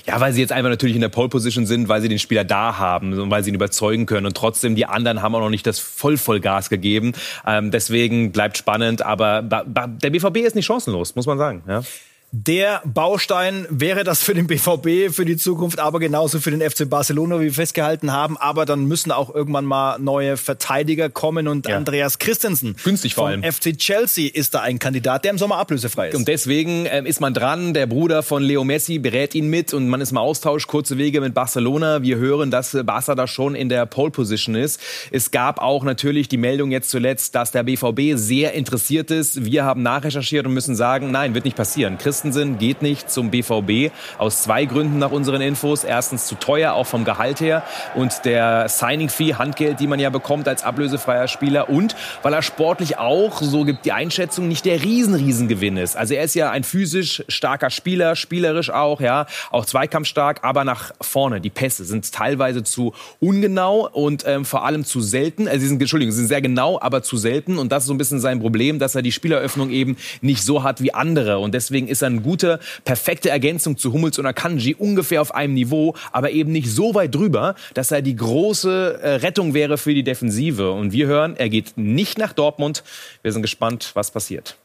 Ja, 0.06 0.20
weil 0.20 0.32
sie 0.32 0.40
jetzt 0.40 0.52
einfach 0.52 0.70
natürlich 0.70 0.94
in 0.94 1.00
der 1.00 1.08
Pole 1.08 1.28
Position 1.28 1.66
sind, 1.66 1.88
weil 1.88 2.02
sie 2.02 2.08
den 2.08 2.20
Spieler 2.20 2.44
da 2.44 2.78
haben 2.78 3.18
und 3.18 3.32
weil 3.32 3.42
sie 3.42 3.50
ihn 3.50 3.56
überzeugen 3.56 4.06
können. 4.06 4.26
Und 4.26 4.36
trotzdem, 4.36 4.76
die 4.76 4.86
anderen 4.86 5.22
haben 5.22 5.34
auch 5.34 5.40
noch 5.40 5.50
nicht 5.50 5.66
das 5.66 5.80
Vollvollgas 5.80 6.70
gegeben. 6.70 7.14
Ähm, 7.44 7.72
deswegen 7.72 8.30
bleibt 8.30 8.56
spannend. 8.56 9.02
Aber 9.02 9.42
der 9.42 10.10
BVB 10.10 10.36
ist 10.36 10.54
nicht 10.54 10.66
chancenlos, 10.66 11.16
muss 11.16 11.26
man 11.26 11.36
sagen. 11.36 11.64
Ja 11.66 11.82
der 12.32 12.80
Baustein 12.84 13.66
wäre 13.70 14.04
das 14.04 14.22
für 14.22 14.34
den 14.34 14.46
BVB 14.46 15.12
für 15.12 15.24
die 15.24 15.36
Zukunft, 15.36 15.80
aber 15.80 15.98
genauso 15.98 16.38
für 16.38 16.52
den 16.52 16.60
FC 16.60 16.88
Barcelona, 16.88 17.40
wie 17.40 17.46
wir 17.46 17.52
festgehalten 17.52 18.12
haben. 18.12 18.36
Aber 18.36 18.66
dann 18.66 18.84
müssen 18.84 19.10
auch 19.10 19.34
irgendwann 19.34 19.64
mal 19.64 19.98
neue 19.98 20.36
Verteidiger 20.36 21.08
kommen 21.08 21.48
und 21.48 21.68
ja. 21.68 21.76
Andreas 21.76 22.20
Christensen 22.20 22.76
günstig 22.84 23.16
vor 23.16 23.26
allem. 23.26 23.42
FC 23.42 23.76
Chelsea 23.76 24.30
ist 24.32 24.54
da 24.54 24.60
ein 24.60 24.78
Kandidat, 24.78 25.24
der 25.24 25.32
im 25.32 25.38
Sommer 25.38 25.56
ablösefrei 25.56 26.10
ist. 26.10 26.16
Und 26.16 26.28
deswegen 26.28 26.86
äh, 26.86 27.02
ist 27.02 27.20
man 27.20 27.34
dran. 27.34 27.74
Der 27.74 27.86
Bruder 27.86 28.22
von 28.22 28.44
Leo 28.44 28.62
Messi 28.62 29.00
berät 29.00 29.34
ihn 29.34 29.48
mit 29.48 29.74
und 29.74 29.88
man 29.88 30.00
ist 30.00 30.12
im 30.12 30.18
Austausch, 30.18 30.68
kurze 30.68 30.98
Wege 30.98 31.20
mit 31.20 31.34
Barcelona. 31.34 32.02
Wir 32.02 32.18
hören, 32.18 32.52
dass 32.52 32.76
Barca 32.84 33.16
da 33.16 33.26
schon 33.26 33.56
in 33.56 33.68
der 33.68 33.86
Pole 33.86 34.12
Position 34.12 34.54
ist. 34.54 34.80
Es 35.10 35.32
gab 35.32 35.60
auch 35.60 35.82
natürlich 35.82 36.28
die 36.28 36.36
Meldung 36.36 36.70
jetzt 36.70 36.90
zuletzt, 36.90 37.34
dass 37.34 37.50
der 37.50 37.64
BVB 37.64 38.16
sehr 38.16 38.52
interessiert 38.52 39.10
ist. 39.10 39.44
Wir 39.44 39.64
haben 39.64 39.82
nachrecherchiert 39.82 40.46
und 40.46 40.54
müssen 40.54 40.76
sagen, 40.76 41.10
nein, 41.10 41.34
wird 41.34 41.44
nicht 41.44 41.56
passieren. 41.56 41.98
Christensen 41.98 42.19
Christensen 42.20 42.58
geht 42.58 42.82
nicht 42.82 43.10
zum 43.10 43.30
BVB 43.30 43.94
aus 44.18 44.42
zwei 44.42 44.66
Gründen 44.66 44.98
nach 44.98 45.10
unseren 45.10 45.40
Infos. 45.40 45.84
Erstens 45.84 46.26
zu 46.26 46.34
teuer, 46.34 46.74
auch 46.74 46.86
vom 46.86 47.06
Gehalt 47.06 47.40
her 47.40 47.62
und 47.94 48.26
der 48.26 48.68
Signing-Fee, 48.68 49.36
Handgeld, 49.36 49.80
die 49.80 49.86
man 49.86 49.98
ja 49.98 50.10
bekommt 50.10 50.46
als 50.46 50.62
ablösefreier 50.62 51.28
Spieler 51.28 51.70
und 51.70 51.96
weil 52.22 52.34
er 52.34 52.42
sportlich 52.42 52.98
auch, 52.98 53.40
so 53.40 53.64
gibt 53.64 53.86
die 53.86 53.92
Einschätzung, 53.92 54.48
nicht 54.48 54.66
der 54.66 54.82
Riesen-Riesengewinn 54.82 55.78
ist. 55.78 55.96
Also 55.96 56.12
er 56.12 56.24
ist 56.24 56.34
ja 56.34 56.50
ein 56.50 56.62
physisch 56.62 57.24
starker 57.28 57.70
Spieler, 57.70 58.16
spielerisch 58.16 58.68
auch, 58.68 59.00
ja, 59.00 59.24
auch 59.50 59.64
zweikampfstark, 59.64 60.40
aber 60.42 60.64
nach 60.64 60.92
vorne. 61.00 61.40
Die 61.40 61.48
Pässe 61.48 61.86
sind 61.86 62.12
teilweise 62.12 62.62
zu 62.64 62.92
ungenau 63.18 63.88
und 63.90 64.24
ähm, 64.26 64.44
vor 64.44 64.66
allem 64.66 64.84
zu 64.84 65.00
selten. 65.00 65.48
Also 65.48 65.60
sie 65.60 65.68
sind, 65.68 65.80
Entschuldigung, 65.80 66.12
sie 66.12 66.18
sind 66.18 66.28
sehr 66.28 66.42
genau, 66.42 66.78
aber 66.82 67.02
zu 67.02 67.16
selten 67.16 67.56
und 67.56 67.72
das 67.72 67.84
ist 67.84 67.86
so 67.86 67.94
ein 67.94 67.98
bisschen 67.98 68.20
sein 68.20 68.40
Problem, 68.40 68.78
dass 68.78 68.94
er 68.94 69.00
die 69.00 69.12
Spieleröffnung 69.12 69.70
eben 69.70 69.96
nicht 70.20 70.42
so 70.42 70.62
hat 70.62 70.82
wie 70.82 70.92
andere 70.92 71.38
und 71.38 71.54
deswegen 71.54 71.88
ist 71.88 72.02
er 72.02 72.09
eine 72.10 72.20
gute, 72.20 72.60
perfekte 72.84 73.30
Ergänzung 73.30 73.76
zu 73.76 73.92
Hummels 73.92 74.18
und 74.18 74.26
Akanji, 74.26 74.74
ungefähr 74.74 75.22
auf 75.22 75.34
einem 75.34 75.54
Niveau, 75.54 75.94
aber 76.12 76.30
eben 76.30 76.52
nicht 76.52 76.70
so 76.70 76.94
weit 76.94 77.14
drüber, 77.14 77.54
dass 77.74 77.90
er 77.90 78.02
die 78.02 78.16
große 78.16 79.00
äh, 79.02 79.08
Rettung 79.16 79.54
wäre 79.54 79.78
für 79.78 79.94
die 79.94 80.02
Defensive. 80.02 80.72
Und 80.72 80.92
wir 80.92 81.06
hören, 81.06 81.36
er 81.36 81.48
geht 81.48 81.76
nicht 81.76 82.18
nach 82.18 82.32
Dortmund. 82.32 82.84
Wir 83.22 83.32
sind 83.32 83.42
gespannt, 83.42 83.90
was 83.94 84.10
passiert. 84.10 84.56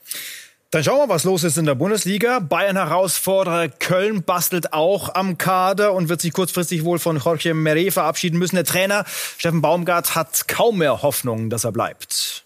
Dann 0.71 0.83
schauen 0.83 1.07
wir, 1.07 1.09
was 1.09 1.23
los 1.23 1.43
ist 1.43 1.57
in 1.57 1.65
der 1.65 1.75
Bundesliga. 1.75 2.39
Bayern-Herausforderer 2.39 3.69
Köln 3.69 4.23
bastelt 4.23 4.73
auch 4.73 5.15
am 5.15 5.37
Kader 5.37 5.93
und 5.93 6.09
wird 6.09 6.19
sich 6.19 6.33
kurzfristig 6.33 6.83
wohl 6.83 6.99
von 6.99 7.17
Jorge 7.17 7.53
Meret 7.53 7.93
verabschieden 7.93 8.37
müssen. 8.39 8.55
Der 8.55 8.65
Trainer 8.65 9.05
Steffen 9.37 9.61
Baumgart 9.61 10.15
hat 10.15 10.47
kaum 10.49 10.79
mehr 10.79 11.01
Hoffnung, 11.01 11.49
dass 11.49 11.63
er 11.63 11.71
bleibt. 11.71 12.44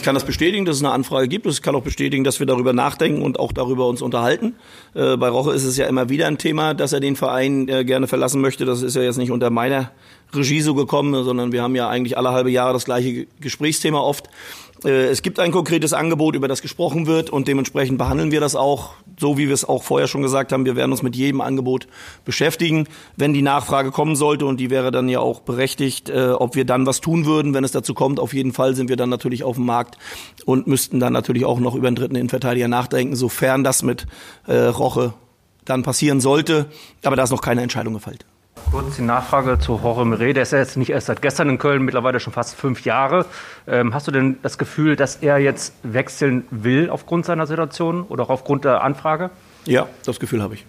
Ich 0.00 0.04
kann 0.04 0.14
das 0.14 0.24
bestätigen, 0.24 0.64
dass 0.64 0.76
es 0.76 0.82
eine 0.82 0.94
Anfrage 0.94 1.28
gibt. 1.28 1.44
Ich 1.44 1.60
kann 1.60 1.74
auch 1.74 1.82
bestätigen, 1.82 2.24
dass 2.24 2.40
wir 2.40 2.46
darüber 2.46 2.72
nachdenken 2.72 3.20
und 3.20 3.38
auch 3.38 3.52
darüber 3.52 3.86
uns 3.86 4.00
unterhalten. 4.00 4.54
Äh, 4.94 5.18
bei 5.18 5.28
Roche 5.28 5.52
ist 5.52 5.64
es 5.64 5.76
ja 5.76 5.86
immer 5.88 6.08
wieder 6.08 6.26
ein 6.26 6.38
Thema, 6.38 6.72
dass 6.72 6.94
er 6.94 7.00
den 7.00 7.16
Verein 7.16 7.68
äh, 7.68 7.84
gerne 7.84 8.06
verlassen 8.06 8.40
möchte. 8.40 8.64
Das 8.64 8.80
ist 8.80 8.96
ja 8.96 9.02
jetzt 9.02 9.18
nicht 9.18 9.30
unter 9.30 9.50
meiner 9.50 9.90
Regie 10.34 10.60
so 10.60 10.74
gekommen, 10.74 11.24
sondern 11.24 11.52
wir 11.52 11.62
haben 11.62 11.74
ja 11.74 11.88
eigentlich 11.88 12.16
alle 12.16 12.30
halbe 12.30 12.50
Jahre 12.50 12.72
das 12.72 12.84
gleiche 12.84 13.26
Gesprächsthema 13.40 14.00
oft. 14.00 14.28
Äh, 14.84 15.08
es 15.08 15.22
gibt 15.22 15.38
ein 15.38 15.52
konkretes 15.52 15.92
Angebot, 15.92 16.34
über 16.34 16.48
das 16.48 16.62
gesprochen 16.62 17.06
wird 17.06 17.30
und 17.30 17.48
dementsprechend 17.48 17.98
behandeln 17.98 18.30
wir 18.30 18.40
das 18.40 18.56
auch, 18.56 18.94
so 19.18 19.36
wie 19.36 19.48
wir 19.48 19.54
es 19.54 19.64
auch 19.64 19.82
vorher 19.82 20.08
schon 20.08 20.22
gesagt 20.22 20.52
haben. 20.52 20.64
Wir 20.64 20.76
werden 20.76 20.90
uns 20.92 21.02
mit 21.02 21.16
jedem 21.16 21.40
Angebot 21.40 21.86
beschäftigen. 22.24 22.86
Wenn 23.16 23.34
die 23.34 23.42
Nachfrage 23.42 23.90
kommen 23.90 24.16
sollte 24.16 24.46
und 24.46 24.58
die 24.58 24.70
wäre 24.70 24.90
dann 24.90 25.08
ja 25.08 25.20
auch 25.20 25.40
berechtigt, 25.40 26.08
äh, 26.08 26.30
ob 26.30 26.54
wir 26.54 26.64
dann 26.64 26.86
was 26.86 27.00
tun 27.00 27.26
würden, 27.26 27.54
wenn 27.54 27.64
es 27.64 27.72
dazu 27.72 27.94
kommt. 27.94 28.20
Auf 28.20 28.32
jeden 28.32 28.52
Fall 28.52 28.74
sind 28.74 28.88
wir 28.88 28.96
dann 28.96 29.10
natürlich 29.10 29.44
auf 29.44 29.56
dem 29.56 29.66
Markt 29.66 29.98
und 30.44 30.66
müssten 30.66 31.00
dann 31.00 31.12
natürlich 31.12 31.44
auch 31.44 31.60
noch 31.60 31.74
über 31.74 31.88
einen 31.88 31.96
dritten 31.96 32.16
Innenverteidiger 32.16 32.68
nachdenken, 32.68 33.16
sofern 33.16 33.64
das 33.64 33.82
mit 33.82 34.06
äh, 34.46 34.56
Roche 34.56 35.14
dann 35.64 35.82
passieren 35.82 36.20
sollte. 36.20 36.66
Aber 37.04 37.16
da 37.16 37.24
ist 37.24 37.30
noch 37.30 37.42
keine 37.42 37.62
Entscheidung 37.62 37.94
gefallen. 37.94 38.18
Kurz 38.70 38.96
die 38.96 39.02
Nachfrage 39.02 39.58
zu 39.58 39.80
Jorge 39.82 40.04
Meret. 40.04 40.36
Der 40.36 40.44
ist 40.44 40.52
ja 40.52 40.58
jetzt 40.58 40.76
nicht 40.76 40.90
erst 40.90 41.08
seit 41.08 41.22
gestern 41.22 41.48
in 41.48 41.58
Köln, 41.58 41.82
mittlerweile 41.82 42.20
schon 42.20 42.32
fast 42.32 42.54
fünf 42.54 42.84
Jahre. 42.84 43.26
Ähm, 43.66 43.94
hast 43.94 44.06
du 44.06 44.12
denn 44.12 44.38
das 44.42 44.58
Gefühl, 44.58 44.96
dass 44.96 45.16
er 45.16 45.38
jetzt 45.38 45.74
wechseln 45.82 46.46
will 46.50 46.88
aufgrund 46.88 47.26
seiner 47.26 47.46
Situation 47.46 48.04
oder 48.04 48.24
auch 48.24 48.30
aufgrund 48.30 48.64
der 48.64 48.82
Anfrage? 48.82 49.30
Ja, 49.66 49.88
das 50.06 50.20
Gefühl 50.20 50.42
habe 50.42 50.54
ich. 50.54 50.66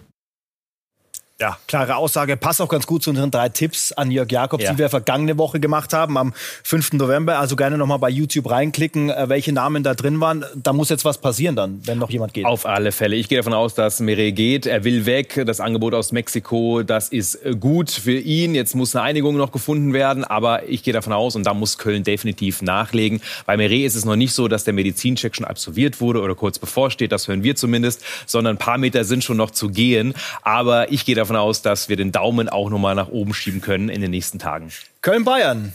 Ja, 1.42 1.58
klare 1.68 1.96
Aussage. 1.96 2.38
Passt 2.38 2.62
auch 2.62 2.70
ganz 2.70 2.86
gut 2.86 3.02
zu 3.02 3.10
unseren 3.10 3.32
drei 3.32 3.50
Tipps 3.50 3.92
an 3.92 4.12
Jörg 4.12 4.32
Jakobs, 4.32 4.64
ja. 4.64 4.74
die 4.74 4.78
wir 4.78 4.90
vergangene 4.90 5.40
Woche 5.40 5.60
gemacht 5.60 5.92
haben, 5.92 6.16
am 6.16 6.34
5. 6.64 6.94
November. 6.94 7.40
Also 7.40 7.56
gerne 7.56 7.80
nochmal 7.80 7.98
bei 7.98 8.12
YouTube 8.12 8.52
reinklicken, 8.52 9.10
äh, 9.10 9.28
welche 9.28 9.52
Namen 9.52 9.82
da 9.82 9.96
drin 9.96 10.20
waren. 10.20 10.46
Da 10.54 10.72
muss 10.72 10.90
jetzt 10.90 11.04
was 11.04 11.18
passieren 11.18 11.56
dann, 11.56 11.82
wenn 11.86 11.98
noch 11.98 12.12
jemand 12.12 12.36
geht. 12.36 12.46
Auf 12.46 12.68
alle 12.68 12.92
Fälle. 12.92 13.16
Ich 13.16 13.28
gehe 13.28 13.40
davon 13.40 13.56
aus, 13.56 13.74
dass 13.74 14.00
Mere 14.02 14.32
geht. 14.32 14.68
Er 14.68 14.84
will 14.84 15.08
weg. 15.08 15.42
Das 15.48 15.60
Angebot 15.60 15.96
aus 15.96 16.12
Mexiko, 16.12 16.84
das 16.84 17.10
ist 17.10 17.44
äh, 17.44 17.56
gut 17.60 17.90
für 17.90 18.20
ihn. 18.20 18.54
Jetzt 18.54 18.76
muss 18.76 18.96
eine 18.96 19.04
Einigung 19.04 19.36
noch 19.36 19.52
gefunden 19.52 19.94
werden. 19.94 20.24
Aber 20.24 20.70
ich 20.70 20.84
gehe 20.84 20.94
davon 20.94 21.12
aus, 21.12 21.36
und 21.36 21.48
da 21.48 21.56
muss 21.56 21.80
Köln 21.80 22.04
definitiv 22.04 22.62
nachlegen. 22.62 23.20
Bei 23.48 23.58
Mere 23.58 23.78
ist 23.78 23.96
es 23.96 24.06
noch 24.06 24.16
nicht 24.16 24.34
so, 24.34 24.48
dass 24.48 24.64
der 24.64 24.76
Medizincheck 24.76 25.36
schon 25.36 25.46
absolviert 25.46 26.02
wurde 26.02 26.22
oder 26.22 26.36
kurz 26.36 26.60
bevorsteht. 26.60 27.12
Das 27.12 27.28
hören 27.28 27.42
wir 27.42 27.56
zumindest. 27.56 28.04
Sondern 28.28 28.58
ein 28.58 28.60
paar 28.60 28.78
Meter 28.78 29.06
sind 29.06 29.24
schon 29.24 29.38
noch 29.38 29.50
zu 29.50 29.70
gehen. 29.70 30.14
Aber 30.44 30.92
ich 30.92 31.04
gehe 31.04 31.16
davon 31.16 31.31
davon 31.32 31.50
aus, 31.50 31.62
dass 31.62 31.90
wir 31.90 31.96
den 31.96 32.12
Daumen 32.12 32.50
auch 32.50 32.70
nochmal 32.70 32.96
nach 32.96 33.08
oben 33.08 33.34
schieben 33.34 33.62
können 33.62 33.90
in 33.90 34.02
den 34.02 34.12
nächsten 34.12 34.40
Tagen. 34.40 34.72
Köln-Bayern. 35.02 35.74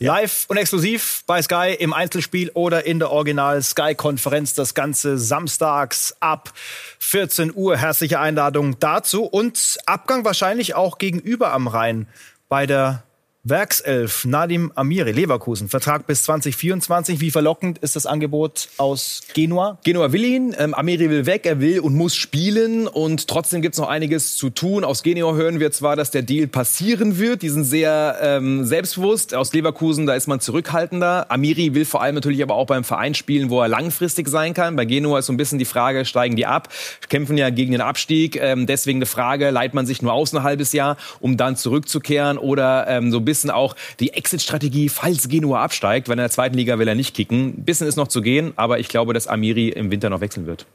Live 0.00 0.44
und 0.46 0.56
exklusiv 0.58 1.24
bei 1.26 1.42
Sky 1.42 1.74
im 1.76 1.92
Einzelspiel 1.92 2.50
oder 2.54 2.86
in 2.86 3.00
der 3.00 3.10
Original 3.10 3.60
Sky-Konferenz. 3.60 4.54
Das 4.54 4.74
Ganze 4.74 5.18
samstags 5.18 6.14
ab 6.20 6.52
14 7.00 7.52
Uhr. 7.52 7.76
Herzliche 7.76 8.20
Einladung 8.20 8.78
dazu 8.78 9.24
und 9.24 9.78
Abgang 9.86 10.24
wahrscheinlich 10.24 10.76
auch 10.76 10.98
gegenüber 10.98 11.52
am 11.52 11.66
Rhein 11.66 12.06
bei 12.48 12.66
der 12.66 13.02
Werkself 13.44 14.24
Nadim 14.24 14.72
Amiri, 14.74 15.12
Leverkusen, 15.12 15.68
Vertrag 15.68 16.08
bis 16.08 16.24
2024. 16.24 17.20
Wie 17.20 17.30
verlockend 17.30 17.78
ist 17.78 17.94
das 17.94 18.04
Angebot 18.04 18.68
aus 18.78 19.22
Genua? 19.32 19.78
Genua 19.84 20.12
will 20.12 20.24
ihn, 20.24 20.56
ähm, 20.58 20.74
Amiri 20.74 21.08
will 21.08 21.24
weg, 21.24 21.46
er 21.46 21.60
will 21.60 21.78
und 21.78 21.94
muss 21.94 22.16
spielen 22.16 22.88
und 22.88 23.28
trotzdem 23.28 23.62
gibt 23.62 23.76
es 23.76 23.78
noch 23.78 23.88
einiges 23.88 24.36
zu 24.36 24.50
tun. 24.50 24.82
Aus 24.82 25.04
Genua 25.04 25.34
hören 25.34 25.60
wir 25.60 25.70
zwar, 25.70 25.94
dass 25.94 26.10
der 26.10 26.22
Deal 26.22 26.48
passieren 26.48 27.20
wird, 27.20 27.42
die 27.42 27.48
sind 27.48 27.62
sehr 27.62 28.18
ähm, 28.20 28.64
selbstbewusst. 28.64 29.36
Aus 29.36 29.52
Leverkusen, 29.52 30.06
da 30.06 30.14
ist 30.14 30.26
man 30.26 30.40
zurückhaltender. 30.40 31.30
Amiri 31.30 31.74
will 31.74 31.84
vor 31.84 32.02
allem 32.02 32.16
natürlich 32.16 32.42
aber 32.42 32.56
auch 32.56 32.66
beim 32.66 32.82
Verein 32.82 33.14
spielen, 33.14 33.50
wo 33.50 33.62
er 33.62 33.68
langfristig 33.68 34.28
sein 34.28 34.52
kann. 34.52 34.74
Bei 34.74 34.84
Genua 34.84 35.20
ist 35.20 35.26
so 35.26 35.32
ein 35.32 35.36
bisschen 35.36 35.60
die 35.60 35.64
Frage, 35.64 36.04
steigen 36.04 36.34
die 36.34 36.46
ab, 36.46 36.70
kämpfen 37.08 37.38
ja 37.38 37.50
gegen 37.50 37.70
den 37.70 37.82
Abstieg. 37.82 38.34
Ähm, 38.34 38.66
deswegen 38.66 38.98
eine 38.98 39.06
Frage, 39.06 39.50
leiht 39.50 39.74
man 39.74 39.86
sich 39.86 40.02
nur 40.02 40.12
aus 40.12 40.34
ein 40.34 40.42
halbes 40.42 40.72
Jahr, 40.72 40.96
um 41.20 41.36
dann 41.36 41.54
zurückzukehren 41.54 42.36
oder 42.36 42.88
ähm, 42.88 43.12
so 43.12 43.18
ein 43.18 43.27
bisschen 43.28 43.50
auch 43.50 43.76
die 44.00 44.12
Exit-Strategie, 44.14 44.88
falls 44.88 45.28
Genua 45.28 45.62
absteigt, 45.62 46.08
weil 46.08 46.14
in 46.14 46.18
der 46.18 46.30
zweiten 46.30 46.56
Liga 46.56 46.78
will 46.78 46.88
er 46.88 46.94
nicht 46.94 47.14
kicken. 47.14 47.64
Bisschen 47.64 47.86
ist 47.86 47.96
noch 47.96 48.08
zu 48.08 48.22
gehen, 48.22 48.52
aber 48.56 48.78
ich 48.78 48.88
glaube, 48.88 49.12
dass 49.12 49.26
Amiri 49.26 49.68
im 49.68 49.90
Winter 49.90 50.10
noch 50.10 50.20
wechseln 50.20 50.46
wird. 50.46 50.66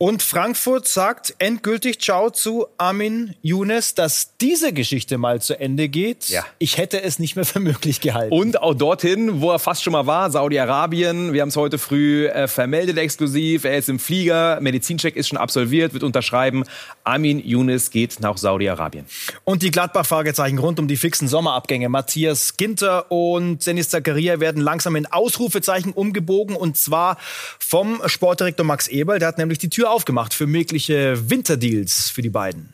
Und 0.00 0.22
Frankfurt 0.22 0.86
sagt 0.86 1.34
endgültig 1.40 2.00
Ciao 2.00 2.30
zu 2.30 2.68
Armin 2.78 3.34
Younes, 3.42 3.96
dass 3.96 4.36
diese 4.40 4.72
Geschichte 4.72 5.18
mal 5.18 5.42
zu 5.42 5.58
Ende 5.58 5.88
geht. 5.88 6.28
Ja. 6.28 6.46
Ich 6.60 6.78
hätte 6.78 7.02
es 7.02 7.18
nicht 7.18 7.34
mehr 7.34 7.44
für 7.44 7.58
möglich 7.58 8.00
gehalten. 8.00 8.32
Und 8.32 8.62
auch 8.62 8.74
dorthin, 8.74 9.40
wo 9.40 9.50
er 9.50 9.58
fast 9.58 9.82
schon 9.82 9.92
mal 9.92 10.06
war, 10.06 10.30
Saudi-Arabien. 10.30 11.32
Wir 11.32 11.42
haben 11.42 11.48
es 11.48 11.56
heute 11.56 11.78
früh 11.78 12.28
äh, 12.28 12.46
vermeldet 12.46 12.96
exklusiv. 12.96 13.64
Er 13.64 13.76
ist 13.76 13.88
im 13.88 13.98
Flieger, 13.98 14.60
Medizincheck 14.60 15.16
ist 15.16 15.26
schon 15.26 15.36
absolviert, 15.36 15.94
wird 15.94 16.04
unterschreiben. 16.04 16.62
Armin 17.02 17.44
Younes 17.44 17.90
geht 17.90 18.20
nach 18.20 18.36
Saudi-Arabien. 18.36 19.04
Und 19.42 19.64
die 19.64 19.72
Gladbach-Fragezeichen 19.72 20.58
rund 20.58 20.78
um 20.78 20.86
die 20.86 20.96
fixen 20.96 21.26
Sommerabgänge. 21.26 21.88
Matthias 21.88 22.56
Ginter 22.56 23.10
und 23.10 23.66
Dennis 23.66 23.88
Zakaria 23.88 24.38
werden 24.38 24.62
langsam 24.62 24.94
in 24.94 25.06
Ausrufezeichen 25.06 25.90
umgebogen. 25.90 26.54
Und 26.54 26.76
zwar 26.76 27.16
vom 27.58 28.00
Sportdirektor 28.06 28.64
Max 28.64 28.86
Eberl. 28.86 29.18
Der 29.18 29.26
hat 29.26 29.38
nämlich 29.38 29.58
die 29.58 29.70
Tür 29.70 29.87
aufgemacht 29.90 30.34
für 30.34 30.46
mögliche 30.46 31.30
Winterdeals 31.30 32.10
für 32.10 32.22
die 32.22 32.30
beiden 32.30 32.72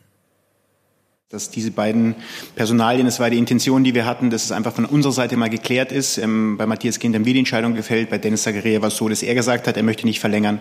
dass 1.35 1.51
diese 1.51 1.73
beiden 1.73 2.15
Personalien, 2.55 3.07
das 3.07 3.19
war 3.19 3.29
die 3.29 3.39
Intention, 3.39 3.83
die 3.83 3.93
wir 3.93 4.07
hatten, 4.07 4.31
dass 4.31 4.45
es 4.45 4.53
einfach 4.53 4.73
von 4.73 4.85
unserer 4.85 5.13
Seite 5.13 5.37
mal 5.37 5.51
geklärt 5.51 5.91
ist. 5.91 6.17
Ähm, 6.17 6.57
bei 6.57 6.65
Matthias 6.65 7.01
Kind 7.01 7.15
haben 7.15 7.25
wir 7.25 7.33
die 7.33 7.41
Entscheidung 7.41 7.75
gefällt, 7.75 8.09
bei 8.09 8.19
Dennis 8.19 8.45
Zagaria 8.45 8.81
war 8.81 8.89
es 8.89 8.97
so, 8.97 9.09
dass 9.09 9.23
er 9.23 9.35
gesagt 9.35 9.67
hat, 9.67 9.77
er 9.77 9.83
möchte 9.83 10.07
nicht 10.07 10.21
verlängern. 10.21 10.61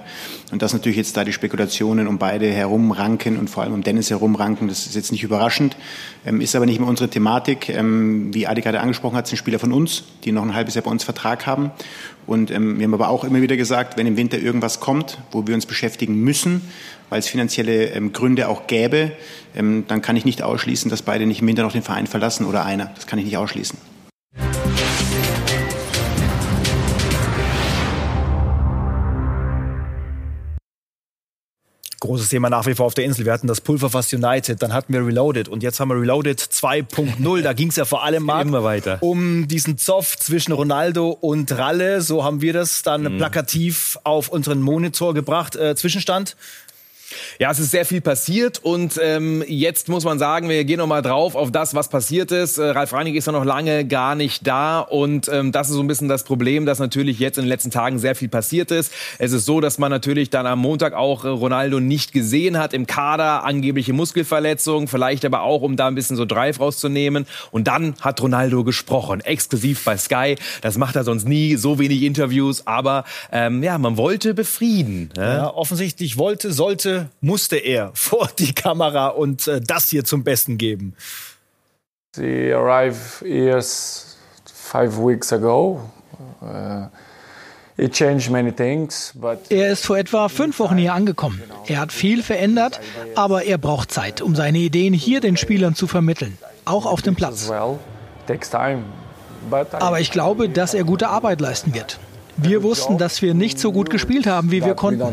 Und 0.51 0.63
dass 0.63 0.73
natürlich 0.73 0.97
jetzt 0.97 1.15
da 1.15 1.23
die 1.23 1.31
Spekulationen 1.31 2.07
um 2.07 2.17
beide 2.17 2.49
herumranken 2.49 3.37
und 3.37 3.49
vor 3.49 3.63
allem 3.63 3.73
um 3.73 3.83
Dennis 3.83 4.09
herumranken, 4.09 4.67
das 4.67 4.87
ist 4.87 4.95
jetzt 4.95 5.11
nicht 5.11 5.23
überraschend, 5.23 5.77
ähm, 6.25 6.41
ist 6.41 6.55
aber 6.55 6.65
nicht 6.65 6.79
mehr 6.79 6.89
unsere 6.89 7.09
Thematik. 7.09 7.69
Ähm, 7.69 8.33
wie 8.33 8.47
Adi 8.47 8.61
gerade 8.61 8.81
angesprochen 8.81 9.15
hat, 9.15 9.27
sind 9.27 9.37
Spieler 9.37 9.59
von 9.59 9.71
uns, 9.71 10.03
die 10.23 10.31
noch 10.31 10.43
ein 10.43 10.55
halbes 10.55 10.73
Jahr 10.73 10.83
bei 10.83 10.91
uns 10.91 11.03
Vertrag 11.03 11.45
haben. 11.45 11.71
Und 12.25 12.51
ähm, 12.51 12.77
wir 12.79 12.85
haben 12.85 12.93
aber 12.93 13.09
auch 13.09 13.23
immer 13.23 13.41
wieder 13.41 13.57
gesagt, 13.57 13.97
wenn 13.97 14.07
im 14.07 14.17
Winter 14.17 14.37
irgendwas 14.37 14.79
kommt, 14.79 15.19
wo 15.31 15.45
wir 15.45 15.55
uns 15.55 15.65
beschäftigen 15.65 16.15
müssen, 16.21 16.61
weil 17.09 17.19
es 17.19 17.27
finanzielle 17.27 17.87
ähm, 17.87 18.13
Gründe 18.13 18.47
auch 18.47 18.67
gäbe, 18.67 19.11
ähm, 19.55 19.85
dann 19.87 20.01
kann 20.01 20.15
ich 20.15 20.25
nicht 20.25 20.41
ausschließen, 20.41 20.89
dass 20.89 21.01
beide 21.01 21.25
nicht 21.25 21.41
im 21.41 21.47
Winter 21.47 21.63
noch 21.63 21.73
den 21.73 21.83
Verein 21.83 22.07
verlassen 22.07 22.45
oder 22.45 22.65
einer. 22.65 22.91
Das 22.95 23.07
kann 23.07 23.19
ich 23.19 23.25
nicht 23.25 23.37
ausschließen. 23.37 23.77
Großes 32.03 32.27
Thema 32.27 32.49
nach 32.49 32.65
wie 32.65 32.75
vor 32.75 32.85
auf 32.85 32.95
der 32.95 33.05
Insel. 33.05 33.23
Wir 33.23 33.31
hatten 33.31 33.47
das 33.47 33.61
Pulverfass 33.61 34.11
United, 34.11 34.61
dann 34.61 34.73
hatten 34.73 34.91
wir 34.91 35.07
Reloaded 35.07 35.47
und 35.47 35.63
jetzt 35.63 35.79
haben 35.79 35.87
wir 35.87 35.95
Reloaded 35.95 36.37
2.0. 36.37 37.41
Da 37.41 37.53
ging 37.53 37.69
es 37.69 37.77
ja 37.77 37.85
vor 37.85 38.03
allem 38.03 38.23
Marc, 38.23 38.41
Immer 38.47 38.65
weiter. 38.65 38.97
um 38.99 39.47
diesen 39.47 39.77
Zoff 39.77 40.19
zwischen 40.19 40.51
Ronaldo 40.51 41.11
und 41.11 41.57
Ralle. 41.57 42.01
So 42.01 42.25
haben 42.25 42.41
wir 42.41 42.51
das 42.51 42.83
dann 42.83 43.03
mhm. 43.03 43.17
plakativ 43.19 43.97
auf 44.03 44.27
unseren 44.27 44.61
Monitor 44.61 45.13
gebracht. 45.13 45.55
Äh, 45.55 45.77
Zwischenstand 45.77 46.35
ja, 47.39 47.51
es 47.51 47.59
ist 47.59 47.71
sehr 47.71 47.85
viel 47.85 48.01
passiert 48.01 48.59
und 48.63 48.99
ähm, 49.01 49.43
jetzt 49.47 49.89
muss 49.89 50.05
man 50.05 50.19
sagen, 50.19 50.49
wir 50.49 50.63
gehen 50.63 50.77
noch 50.77 50.87
mal 50.87 51.01
drauf 51.01 51.35
auf 51.35 51.51
das, 51.51 51.75
was 51.75 51.89
passiert 51.89 52.31
ist. 52.31 52.57
Äh, 52.57 52.69
Ralf 52.69 52.93
Reinig 52.93 53.15
ist 53.15 53.27
ja 53.27 53.31
noch 53.31 53.45
lange 53.45 53.85
gar 53.85 54.15
nicht 54.15 54.45
da 54.47 54.79
und 54.79 55.29
ähm, 55.29 55.51
das 55.51 55.69
ist 55.69 55.75
so 55.75 55.81
ein 55.81 55.87
bisschen 55.87 56.07
das 56.07 56.23
Problem, 56.23 56.65
dass 56.65 56.79
natürlich 56.79 57.19
jetzt 57.19 57.37
in 57.37 57.43
den 57.45 57.49
letzten 57.49 57.71
Tagen 57.71 57.99
sehr 57.99 58.15
viel 58.15 58.29
passiert 58.29 58.71
ist. 58.71 58.93
Es 59.19 59.31
ist 59.31 59.45
so, 59.45 59.61
dass 59.61 59.77
man 59.77 59.91
natürlich 59.91 60.29
dann 60.29 60.45
am 60.45 60.59
Montag 60.59 60.93
auch 60.93 61.25
äh, 61.25 61.27
Ronaldo 61.27 61.79
nicht 61.79 62.13
gesehen 62.13 62.57
hat 62.57 62.73
im 62.73 62.87
Kader, 62.87 63.43
angebliche 63.43 63.93
Muskelverletzung, 63.93 64.87
vielleicht 64.87 65.25
aber 65.25 65.41
auch, 65.41 65.61
um 65.61 65.75
da 65.75 65.87
ein 65.87 65.95
bisschen 65.95 66.15
so 66.15 66.25
Drive 66.25 66.59
rauszunehmen. 66.59 67.25
Und 67.51 67.67
dann 67.67 67.95
hat 68.01 68.21
Ronaldo 68.21 68.63
gesprochen, 68.63 69.21
exklusiv 69.21 69.83
bei 69.83 69.97
Sky. 69.97 70.35
Das 70.61 70.77
macht 70.77 70.95
er 70.95 71.03
sonst 71.03 71.27
nie, 71.27 71.55
so 71.55 71.79
wenig 71.79 72.03
Interviews, 72.03 72.65
aber 72.67 73.03
ähm, 73.31 73.63
ja, 73.63 73.77
man 73.77 73.97
wollte 73.97 74.33
befrieden. 74.33 75.09
Ne? 75.15 75.23
Ja, 75.23 75.53
offensichtlich 75.53 76.17
wollte, 76.17 76.51
sollte 76.53 77.02
musste 77.21 77.57
er 77.57 77.91
vor 77.93 78.29
die 78.37 78.53
Kamera 78.53 79.07
und 79.07 79.47
äh, 79.47 79.61
das 79.61 79.89
hier 79.89 80.03
zum 80.03 80.23
Besten 80.23 80.57
geben. 80.57 80.95
She 82.15 82.53
arrived 82.53 83.21
here 83.21 83.61
five 83.61 84.97
weeks 84.97 85.33
ago. 85.33 85.81
Uh, 86.41 86.87
er 89.49 89.71
ist 89.71 89.85
vor 89.85 89.97
etwa 89.97 90.29
fünf 90.29 90.59
Wochen 90.59 90.77
hier 90.77 90.93
angekommen. 90.93 91.41
Er 91.65 91.79
hat 91.79 91.91
viel 91.91 92.21
verändert, 92.21 92.79
aber 93.15 93.45
er 93.45 93.57
braucht 93.57 93.91
Zeit, 93.91 94.21
um 94.21 94.35
seine 94.35 94.59
Ideen 94.59 94.93
hier 94.93 95.21
den 95.21 95.37
Spielern 95.37 95.73
zu 95.73 95.87
vermitteln, 95.87 96.37
auch 96.65 96.85
auf 96.85 97.01
dem 97.01 97.15
Platz. 97.15 97.51
Aber 99.71 99.99
ich 99.99 100.11
glaube, 100.11 100.49
dass 100.49 100.75
er 100.75 100.83
gute 100.83 101.09
Arbeit 101.09 101.41
leisten 101.41 101.73
wird. 101.73 101.99
Wir 102.37 102.63
wussten, 102.63 102.97
dass 102.97 103.21
wir 103.21 103.33
nicht 103.33 103.59
so 103.59 103.71
gut 103.71 103.89
gespielt 103.89 104.27
haben, 104.27 104.51
wie 104.51 104.63
wir 104.63 104.75
konnten. 104.75 105.03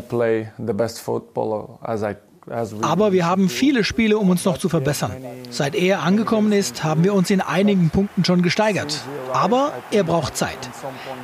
Aber 2.83 3.13
wir 3.13 3.27
haben 3.27 3.49
viele 3.49 3.85
Spiele, 3.85 4.19
um 4.19 4.31
uns 4.31 4.45
noch 4.45 4.59
zu 4.59 4.69
verbessern. 4.69 5.13
Seit 5.51 5.75
er 5.75 6.03
angekommen 6.03 6.53
ist, 6.53 6.83
haben 6.83 7.05
wir 7.05 7.15
uns 7.15 7.31
in 7.31 7.41
einigen 7.41 7.91
Punkten 7.91 8.25
schon 8.25 8.43
gesteigert. 8.43 9.03
Aber 9.33 9.73
er 9.91 10.05
braucht 10.05 10.37
Zeit. 10.37 10.59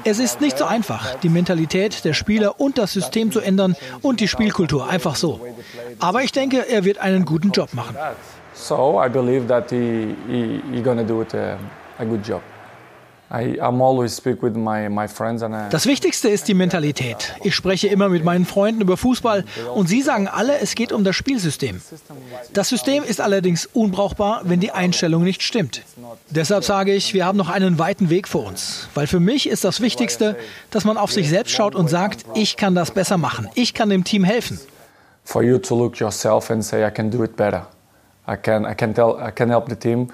Es 0.05 0.19
ist 0.19 0.41
nicht 0.41 0.59
so 0.59 0.65
einfach, 0.65 1.17
die 1.17 1.29
Mentalität 1.29 2.05
der 2.05 2.13
Spieler 2.13 2.61
und 2.61 2.79
das 2.79 2.93
System 2.93 3.33
zu 3.33 3.41
ändern 3.41 3.77
und 4.03 4.21
die 4.21 4.29
Spielkultur 4.29 4.89
einfach 4.89 5.17
so. 5.17 5.41
Aber 5.99 6.23
ich 6.23 6.33
denke, 6.33 6.69
er 6.69 6.85
wird 6.85 6.99
einen 6.99 7.25
guten 7.25 7.51
Job 7.51 7.73
machen. 7.73 7.97
So 8.55 9.03
I 9.05 9.09
believe 9.09 9.47
that 9.49 9.71
he, 9.71 10.15
he, 10.29 10.61
he 10.73 10.83
gonna 10.83 11.03
do 11.03 11.23
it 11.23 11.35
a, 11.35 11.59
a 11.99 12.05
good 12.05 12.27
job. 12.27 12.41
Das 15.71 15.87
Wichtigste 15.87 16.29
ist 16.29 16.47
die 16.47 16.55
Mentalität. 16.55 17.35
Ich 17.43 17.57
spreche 17.57 17.89
immer 17.89 18.09
mit 18.09 18.25
meinen 18.25 18.45
Freunden 18.47 18.81
über 18.81 18.97
Fußball 18.97 19.45
und 19.75 19.89
sie 19.89 20.01
sagen 20.03 20.29
alle, 20.29 20.61
es 20.61 20.77
geht 20.77 20.93
um 20.93 21.03
das 21.03 21.17
Spielsystem. 21.17 21.81
Das 22.53 22.69
System 22.69 23.03
ist 23.03 23.21
allerdings 23.21 23.67
unbrauchbar, 23.67 24.43
wenn 24.45 24.61
die 24.61 24.71
Einstellung 24.71 25.25
nicht 25.25 25.43
stimmt. 25.43 25.83
Deshalb 26.31 26.63
sage 26.63 26.95
ich, 26.95 27.15
wir 27.15 27.27
haben 27.27 27.37
noch 27.37 27.49
einen 27.49 27.81
weiten 27.81 28.11
Weg 28.11 28.29
vor 28.29 28.47
uns. 28.47 28.89
Weil 28.95 29.09
für 29.09 29.21
mich 29.21 29.49
ist 29.49 29.65
das 29.65 29.81
Wichtigste, 29.81 30.37
dass 30.71 30.85
man 30.85 30.97
auf 30.97 31.11
sich 31.11 31.29
selbst 31.29 31.51
schaut 31.51 31.75
und 31.75 31.89
sagt, 31.89 32.25
ich 32.35 32.57
kann 32.57 32.77
das 32.77 32.93
besser 32.93 33.19
machen. 33.19 33.49
Ich 33.55 33.75
kann 33.75 33.91
dem 33.91 34.05
Team 34.05 34.23
helfen. 34.23 34.61
For 35.25 35.43
you 35.43 35.59
to 35.59 35.77
look 35.77 35.99
yourself 35.99 36.49
and 36.53 36.65
say, 36.65 36.87
I 36.87 36.93
can 36.93 37.11
do 37.11 37.25
it 37.25 37.35
better. 37.35 37.67
I 38.29 38.37
can, 38.37 38.65
I 38.65 38.75
can, 38.77 38.95
tell, 38.95 39.17
I 39.21 39.33
can 39.33 39.51
help 39.51 39.69
the 39.69 39.75
team 39.75 40.13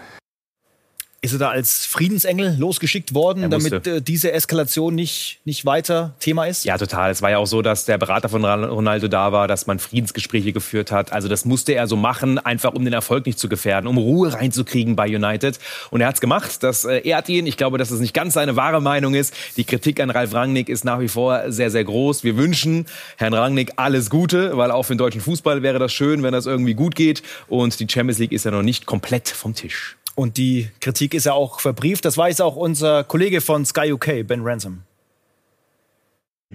ist 1.24 1.32
er 1.32 1.38
da 1.38 1.50
als 1.50 1.86
Friedensengel 1.86 2.56
losgeschickt 2.58 3.14
worden, 3.14 3.48
damit 3.48 3.86
äh, 3.86 4.02
diese 4.02 4.32
Eskalation 4.32 4.96
nicht, 4.96 5.38
nicht 5.44 5.64
weiter 5.64 6.16
Thema 6.18 6.46
ist? 6.46 6.64
Ja, 6.64 6.76
total. 6.76 7.12
Es 7.12 7.22
war 7.22 7.30
ja 7.30 7.38
auch 7.38 7.46
so, 7.46 7.62
dass 7.62 7.84
der 7.84 7.96
Berater 7.96 8.28
von 8.28 8.44
Ronaldo 8.44 9.06
da 9.06 9.30
war, 9.30 9.46
dass 9.46 9.68
man 9.68 9.78
Friedensgespräche 9.78 10.52
geführt 10.52 10.90
hat. 10.90 11.12
Also 11.12 11.28
das 11.28 11.44
musste 11.44 11.74
er 11.74 11.86
so 11.86 11.94
machen, 11.94 12.40
einfach 12.40 12.74
um 12.74 12.84
den 12.84 12.92
Erfolg 12.92 13.24
nicht 13.24 13.38
zu 13.38 13.48
gefährden, 13.48 13.86
um 13.86 13.98
Ruhe 13.98 14.32
reinzukriegen 14.32 14.96
bei 14.96 15.06
United. 15.06 15.60
Und 15.90 16.00
er 16.00 16.08
hat 16.08 16.16
es 16.16 16.20
gemacht. 16.20 16.64
Das 16.64 16.84
äh, 16.84 16.98
ehrt 17.06 17.28
ihn. 17.28 17.46
Ich 17.46 17.56
glaube, 17.56 17.78
dass 17.78 17.90
das 17.90 18.00
nicht 18.00 18.14
ganz 18.14 18.34
seine 18.34 18.56
wahre 18.56 18.82
Meinung 18.82 19.14
ist. 19.14 19.32
Die 19.56 19.64
Kritik 19.64 20.00
an 20.00 20.10
Ralf 20.10 20.34
Rangnick 20.34 20.68
ist 20.68 20.84
nach 20.84 20.98
wie 20.98 21.08
vor 21.08 21.52
sehr, 21.52 21.70
sehr 21.70 21.84
groß. 21.84 22.24
Wir 22.24 22.36
wünschen 22.36 22.86
Herrn 23.16 23.32
Rangnick 23.32 23.74
alles 23.76 24.10
Gute, 24.10 24.56
weil 24.56 24.72
auch 24.72 24.82
für 24.82 24.94
den 24.94 24.98
deutschen 24.98 25.20
Fußball 25.20 25.62
wäre 25.62 25.78
das 25.78 25.92
schön, 25.92 26.24
wenn 26.24 26.32
das 26.32 26.46
irgendwie 26.46 26.74
gut 26.74 26.96
geht. 26.96 27.22
Und 27.46 27.78
die 27.78 27.86
Champions 27.88 28.18
League 28.18 28.32
ist 28.32 28.44
ja 28.44 28.50
noch 28.50 28.62
nicht 28.62 28.86
komplett 28.86 29.28
vom 29.28 29.54
Tisch. 29.54 29.96
Und 30.22 30.36
die 30.36 30.68
Kritik 30.78 31.14
ist 31.14 31.26
ja 31.26 31.32
auch 31.32 31.58
verbrieft. 31.58 32.04
Das 32.04 32.16
weiß 32.16 32.42
auch 32.42 32.54
unser 32.54 33.02
Kollege 33.02 33.40
von 33.40 33.66
Sky 33.66 33.92
UK, 33.92 34.24
Ben 34.24 34.42
Ransom. 34.44 34.84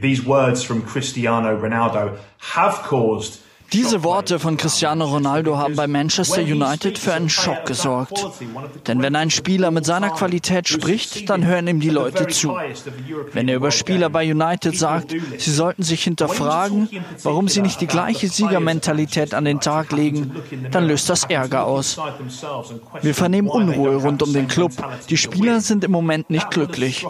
These 0.02 0.26
words 0.26 0.64
from 0.64 0.86
Cristiano 0.86 1.50
Ronaldo 1.50 2.18
have 2.56 2.88
caused 2.88 3.42
diese 3.74 4.04
Worte 4.04 4.40
von 4.40 4.56
Cristiano 4.56 5.06
Ronaldo 5.06 5.58
haben 5.58 5.76
bei 5.76 5.88
Manchester 5.88 6.42
United 6.42 6.98
für 6.98 7.14
einen 7.14 7.30
Schock 7.30 7.66
gesorgt. 7.66 8.26
Denn 8.88 9.02
wenn 9.02 9.16
ein 9.16 9.30
Spieler 9.30 9.72
mit 9.72 9.86
seiner 9.86 10.10
Qualität 10.10 10.70
spricht, 10.70 11.30
dann 11.30 11.46
hören 11.46 11.68
ihm 11.68 11.80
die 11.80 11.90
Leute 11.90 12.28
zu. 12.28 12.56
Wenn 13.34 13.50
er 13.50 13.58
über 13.58 13.72
Spieler 13.72 14.10
bei 14.10 14.32
United 14.32 14.78
sagt, 14.78 15.14
sie 15.38 15.52
sollten 15.52 15.84
sich 15.84 16.04
hinterfragen, 16.04 16.90
warum 17.24 17.48
sie 17.48 17.62
nicht 17.62 17.82
die 17.82 17.88
gleiche 17.88 18.30
Siegermentalität 18.30 19.34
an 19.34 19.44
den 19.44 19.60
Tag 19.60 19.92
legen, 19.92 20.32
dann 20.72 20.88
löst 20.88 21.10
das 21.10 21.26
Ärger 21.26 21.66
aus. 21.66 22.00
Wir 23.02 23.16
vernehmen 23.16 23.50
Unruhe 23.50 23.98
rund 23.98 24.24
um 24.24 24.32
den 24.32 24.48
Club. 24.48 24.72
Die 25.10 25.18
Spieler 25.18 25.60
sind 25.60 25.84
im 25.84 25.92
Moment 25.92 26.30
nicht 26.30 26.52
glücklich. 26.52 27.06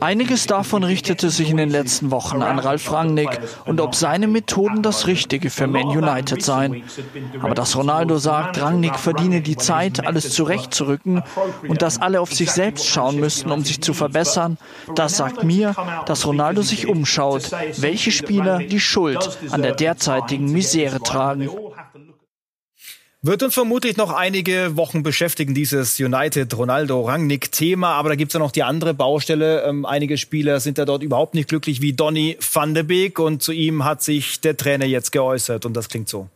Einiges 0.00 0.46
davon 0.46 0.84
richtete 0.84 1.30
sich 1.30 1.50
in 1.50 1.56
den 1.56 1.70
letzten 1.70 2.10
Wochen 2.10 2.42
an 2.42 2.58
Ralf 2.58 2.92
Rangnick 2.92 3.40
und 3.64 3.80
ob 3.80 3.94
seine 3.94 4.26
Methoden 4.26 4.82
das 4.82 5.06
Richtige 5.06 5.45
Richtige 5.46 5.50
für 5.50 5.66
Man 5.66 5.86
United 5.86 6.42
sein. 6.42 6.84
Aber 7.40 7.54
dass 7.54 7.76
Ronaldo 7.76 8.18
sagt, 8.18 8.60
Rangnick 8.60 8.98
verdiene 8.98 9.40
die 9.40 9.56
Zeit, 9.56 10.06
alles 10.06 10.32
zurechtzurücken 10.32 11.22
und 11.68 11.82
dass 11.82 12.00
alle 12.00 12.20
auf 12.20 12.32
sich 12.32 12.50
selbst 12.50 12.86
schauen 12.86 13.16
müssten, 13.16 13.50
um 13.50 13.64
sich 13.64 13.80
zu 13.80 13.94
verbessern, 13.94 14.58
das 14.94 15.16
sagt 15.16 15.44
mir, 15.44 15.74
dass 16.06 16.26
Ronaldo 16.26 16.62
sich 16.62 16.88
umschaut, 16.88 17.50
welche 17.78 18.10
Spieler 18.10 18.58
die 18.58 18.80
Schuld 18.80 19.38
an 19.50 19.62
der 19.62 19.74
derzeitigen 19.74 20.50
Misere 20.52 21.00
tragen. 21.00 21.48
Wird 23.22 23.42
uns 23.42 23.54
vermutlich 23.54 23.96
noch 23.96 24.12
einige 24.12 24.76
Wochen 24.76 25.02
beschäftigen, 25.02 25.54
dieses 25.54 25.98
United-Ronaldo-Rangnick-Thema. 25.98 27.92
Aber 27.94 28.10
da 28.10 28.14
gibt 28.14 28.30
es 28.30 28.34
ja 28.34 28.40
noch 28.40 28.52
die 28.52 28.62
andere 28.62 28.94
Baustelle. 28.94 29.62
Ähm, 29.64 29.84
einige 29.84 30.16
Spieler 30.16 30.60
sind 30.60 30.78
da 30.78 30.84
dort 30.84 31.02
überhaupt 31.02 31.34
nicht 31.34 31.48
glücklich, 31.48 31.80
wie 31.80 31.92
Donny 31.92 32.36
van 32.40 32.74
de 32.74 32.82
Beek. 32.84 33.18
Und 33.18 33.42
zu 33.42 33.50
ihm 33.52 33.84
hat 33.84 34.02
sich 34.02 34.40
der 34.40 34.56
Trainer 34.56 34.84
jetzt 34.84 35.10
geäußert. 35.12 35.66
Und 35.66 35.74
das 35.74 35.88
klingt 35.88 36.08
so. 36.08 36.28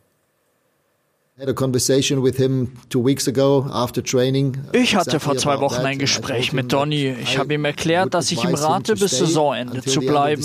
Ich 4.73 4.95
hatte 4.95 5.19
vor 5.19 5.37
zwei 5.37 5.59
Wochen 5.59 5.81
ein 5.81 5.97
Gespräch 5.97 6.51
mit 6.51 6.71
Donny. 6.73 7.15
Ich 7.23 7.37
habe 7.37 7.53
ihm 7.53 7.65
erklärt, 7.65 8.13
dass 8.13 8.31
ich 8.31 8.43
ihm 8.43 8.53
rate, 8.53 8.95
bis 8.95 9.17
Saisonende 9.17 9.81
zu 9.81 10.01
bleiben. 10.01 10.43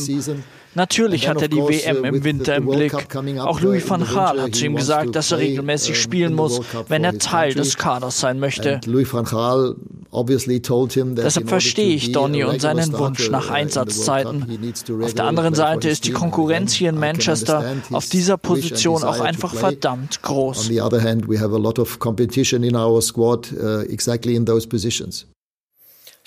Natürlich 0.76 1.26
hat 1.26 1.40
er 1.40 1.48
die 1.48 1.56
WM 1.56 2.04
im 2.04 2.22
Winter 2.22 2.56
im 2.56 2.66
Blick. 2.66 2.94
Auch 3.38 3.60
Louis 3.62 3.88
van 3.88 4.04
Gaal 4.04 4.42
hat 4.42 4.54
zu 4.54 4.66
ihm 4.66 4.76
gesagt, 4.76 5.16
dass 5.16 5.32
er 5.32 5.38
regelmäßig 5.38 5.92
uh, 5.92 5.98
spielen 5.98 6.34
muss, 6.34 6.60
wenn 6.88 7.02
er 7.02 7.18
Teil 7.18 7.54
des 7.54 7.78
Kaders 7.78 8.20
sein 8.20 8.38
möchte. 8.38 8.80
Deshalb 11.16 11.48
verstehe 11.48 11.94
ich 11.94 12.12
Donny 12.12 12.44
und 12.44 12.60
seinen 12.60 12.92
Wunsch 12.98 13.30
nach 13.30 13.50
Einsatzzeiten. 13.50 14.44
Auf 15.02 15.14
der 15.14 15.24
anderen 15.24 15.54
Seite 15.54 15.88
ist 15.88 16.04
die 16.04 16.12
Konkurrenz 16.12 16.74
hier 16.74 16.90
in 16.90 16.98
Manchester 16.98 17.64
auf 17.92 18.08
dieser 18.08 18.36
Position 18.36 19.02
auch 19.02 19.20
einfach 19.20 19.54
verdammt 19.54 20.20
groß. 20.22 20.58
On 20.58 20.74
the 20.74 20.80
other 20.82 21.02
hand, 21.02 21.26
we 21.28 21.40
have 21.40 21.54
a 21.54 21.58
lot 21.58 21.78
of 21.78 21.98
competition 21.98 22.62
in 22.62 22.76
our 22.76 23.00
squad 23.00 23.50
uh, 23.52 23.80
exactly 23.90 24.34
in 24.36 24.44
those 24.44 24.68
positions. 24.68 25.26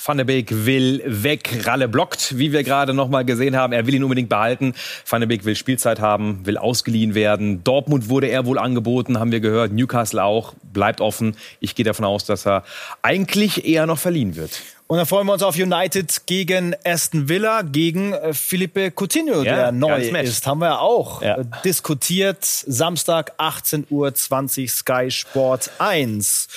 Van 0.01 0.15
der 0.15 0.23
Beek 0.23 0.65
will 0.65 1.03
weg. 1.05 1.65
Ralle 1.65 1.89
blockt, 1.89 2.37
wie 2.37 2.53
wir 2.53 2.63
gerade 2.63 2.93
noch 2.93 3.09
mal 3.09 3.25
gesehen 3.25 3.57
haben. 3.57 3.73
Er 3.73 3.85
will 3.85 3.95
ihn 3.95 4.03
unbedingt 4.03 4.29
behalten. 4.29 4.73
Van 5.05 5.19
der 5.19 5.27
Beek 5.27 5.43
will 5.43 5.57
Spielzeit 5.57 5.99
haben, 5.99 6.45
will 6.45 6.57
ausgeliehen 6.57 7.15
werden. 7.15 7.65
Dortmund 7.65 8.07
wurde 8.07 8.27
er 8.27 8.45
wohl 8.45 8.59
angeboten, 8.59 9.19
haben 9.19 9.33
wir 9.33 9.41
gehört. 9.41 9.73
Newcastle 9.73 10.23
auch. 10.23 10.53
Bleibt 10.71 11.01
offen. 11.01 11.35
Ich 11.59 11.75
gehe 11.75 11.83
davon 11.83 12.05
aus, 12.05 12.23
dass 12.23 12.47
er 12.47 12.63
eigentlich 13.01 13.65
eher 13.65 13.85
noch 13.87 13.99
verliehen 13.99 14.37
wird. 14.37 14.61
Und 14.87 14.97
dann 14.97 15.05
freuen 15.05 15.27
wir 15.27 15.33
uns 15.33 15.43
auf 15.43 15.55
United 15.55 16.25
gegen 16.25 16.75
Aston 16.83 17.29
Villa, 17.29 17.61
gegen 17.61 18.13
äh, 18.13 18.33
Felipe 18.33 18.91
Coutinho, 18.91 19.43
ja, 19.43 19.55
der 19.55 19.71
neu 19.71 19.99
ist. 19.99 20.47
Haben 20.47 20.61
wir 20.61 20.81
auch 20.81 21.21
ja. 21.21 21.37
Äh, 21.37 21.45
diskutiert. 21.63 22.43
Samstag 22.43 23.33
18.20 23.37 23.91
Uhr 23.91 24.67
Sky 24.67 25.11
Sport 25.11 25.69
1. 25.77 26.47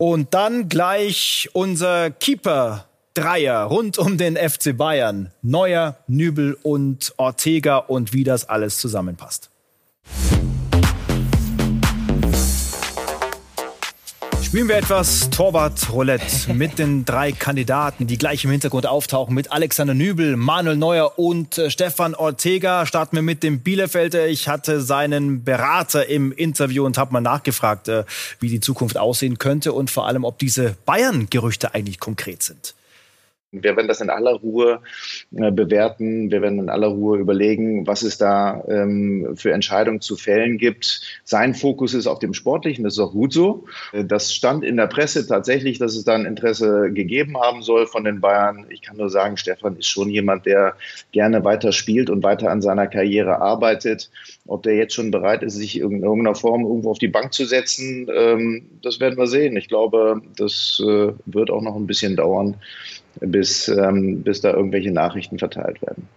Und 0.00 0.32
dann 0.32 0.70
gleich 0.70 1.50
unser 1.52 2.10
Keeper 2.10 2.86
Dreier 3.12 3.64
rund 3.64 3.98
um 3.98 4.16
den 4.16 4.34
FC 4.34 4.74
Bayern. 4.74 5.30
Neuer, 5.42 5.98
Nübel 6.06 6.56
und 6.62 7.12
Ortega 7.18 7.76
und 7.76 8.14
wie 8.14 8.24
das 8.24 8.48
alles 8.48 8.78
zusammenpasst. 8.78 9.50
Spielen 14.50 14.66
wir 14.66 14.78
etwas 14.78 15.30
Torwart-Roulette 15.30 16.52
mit 16.54 16.80
den 16.80 17.04
drei 17.04 17.30
Kandidaten, 17.30 18.08
die 18.08 18.18
gleich 18.18 18.42
im 18.42 18.50
Hintergrund 18.50 18.84
auftauchen, 18.84 19.32
mit 19.32 19.52
Alexander 19.52 19.94
Nübel, 19.94 20.36
Manuel 20.36 20.76
Neuer 20.76 21.20
und 21.20 21.56
äh, 21.56 21.70
Stefan 21.70 22.16
Ortega. 22.16 22.84
Starten 22.84 23.14
wir 23.14 23.22
mit 23.22 23.44
dem 23.44 23.60
Bielefelder. 23.60 24.26
Ich 24.26 24.48
hatte 24.48 24.80
seinen 24.80 25.44
Berater 25.44 26.08
im 26.08 26.32
Interview 26.32 26.84
und 26.84 26.98
habe 26.98 27.12
mal 27.12 27.20
nachgefragt, 27.20 27.86
äh, 27.86 28.02
wie 28.40 28.48
die 28.48 28.58
Zukunft 28.58 28.98
aussehen 28.98 29.38
könnte 29.38 29.72
und 29.72 29.88
vor 29.88 30.08
allem, 30.08 30.24
ob 30.24 30.40
diese 30.40 30.76
Bayern-Gerüchte 30.84 31.72
eigentlich 31.72 32.00
konkret 32.00 32.42
sind. 32.42 32.74
Wir 33.52 33.76
werden 33.76 33.88
das 33.88 34.00
in 34.00 34.10
aller 34.10 34.34
Ruhe 34.34 34.80
äh, 35.34 35.50
bewerten. 35.50 36.30
Wir 36.30 36.40
werden 36.40 36.60
in 36.60 36.68
aller 36.68 36.86
Ruhe 36.86 37.18
überlegen, 37.18 37.84
was 37.84 38.02
es 38.02 38.16
da 38.16 38.62
ähm, 38.68 39.32
für 39.34 39.52
Entscheidungen 39.52 40.00
zu 40.00 40.16
fällen 40.16 40.56
gibt. 40.56 41.00
Sein 41.24 41.54
Fokus 41.54 41.92
ist 41.92 42.06
auf 42.06 42.20
dem 42.20 42.32
Sportlichen, 42.32 42.84
das 42.84 42.94
ist 42.94 43.00
auch 43.00 43.10
gut 43.10 43.32
so. 43.32 43.64
Äh, 43.92 44.04
das 44.04 44.32
stand 44.32 44.62
in 44.62 44.76
der 44.76 44.86
Presse 44.86 45.26
tatsächlich, 45.26 45.78
dass 45.78 45.96
es 45.96 46.04
da 46.04 46.14
ein 46.14 46.26
Interesse 46.26 46.92
gegeben 46.92 47.40
haben 47.40 47.62
soll 47.62 47.88
von 47.88 48.04
den 48.04 48.20
Bayern. 48.20 48.66
Ich 48.68 48.82
kann 48.82 48.96
nur 48.96 49.10
sagen, 49.10 49.36
Stefan 49.36 49.76
ist 49.76 49.88
schon 49.88 50.10
jemand, 50.10 50.46
der 50.46 50.76
gerne 51.10 51.44
weiter 51.44 51.72
spielt 51.72 52.08
und 52.08 52.22
weiter 52.22 52.50
an 52.50 52.62
seiner 52.62 52.86
Karriere 52.86 53.40
arbeitet. 53.40 54.10
Ob 54.46 54.62
der 54.62 54.76
jetzt 54.76 54.94
schon 54.94 55.10
bereit 55.10 55.42
ist, 55.42 55.54
sich 55.54 55.80
in 55.80 56.04
irgendeiner 56.04 56.36
Form 56.36 56.62
irgendwo 56.62 56.92
auf 56.92 56.98
die 56.98 57.08
Bank 57.08 57.32
zu 57.32 57.44
setzen, 57.46 58.08
ähm, 58.14 58.66
das 58.80 59.00
werden 59.00 59.18
wir 59.18 59.26
sehen. 59.26 59.56
Ich 59.56 59.66
glaube, 59.66 60.22
das 60.36 60.80
äh, 60.86 61.12
wird 61.26 61.50
auch 61.50 61.62
noch 61.62 61.74
ein 61.74 61.88
bisschen 61.88 62.14
dauern 62.14 62.56
bis, 63.20 63.68
ähm, 63.68 64.22
bis 64.22 64.40
da 64.40 64.52
irgendwelche 64.52 64.90
Nachrichten 64.90 65.38
verteilt 65.38 65.82
werden. 65.82 66.08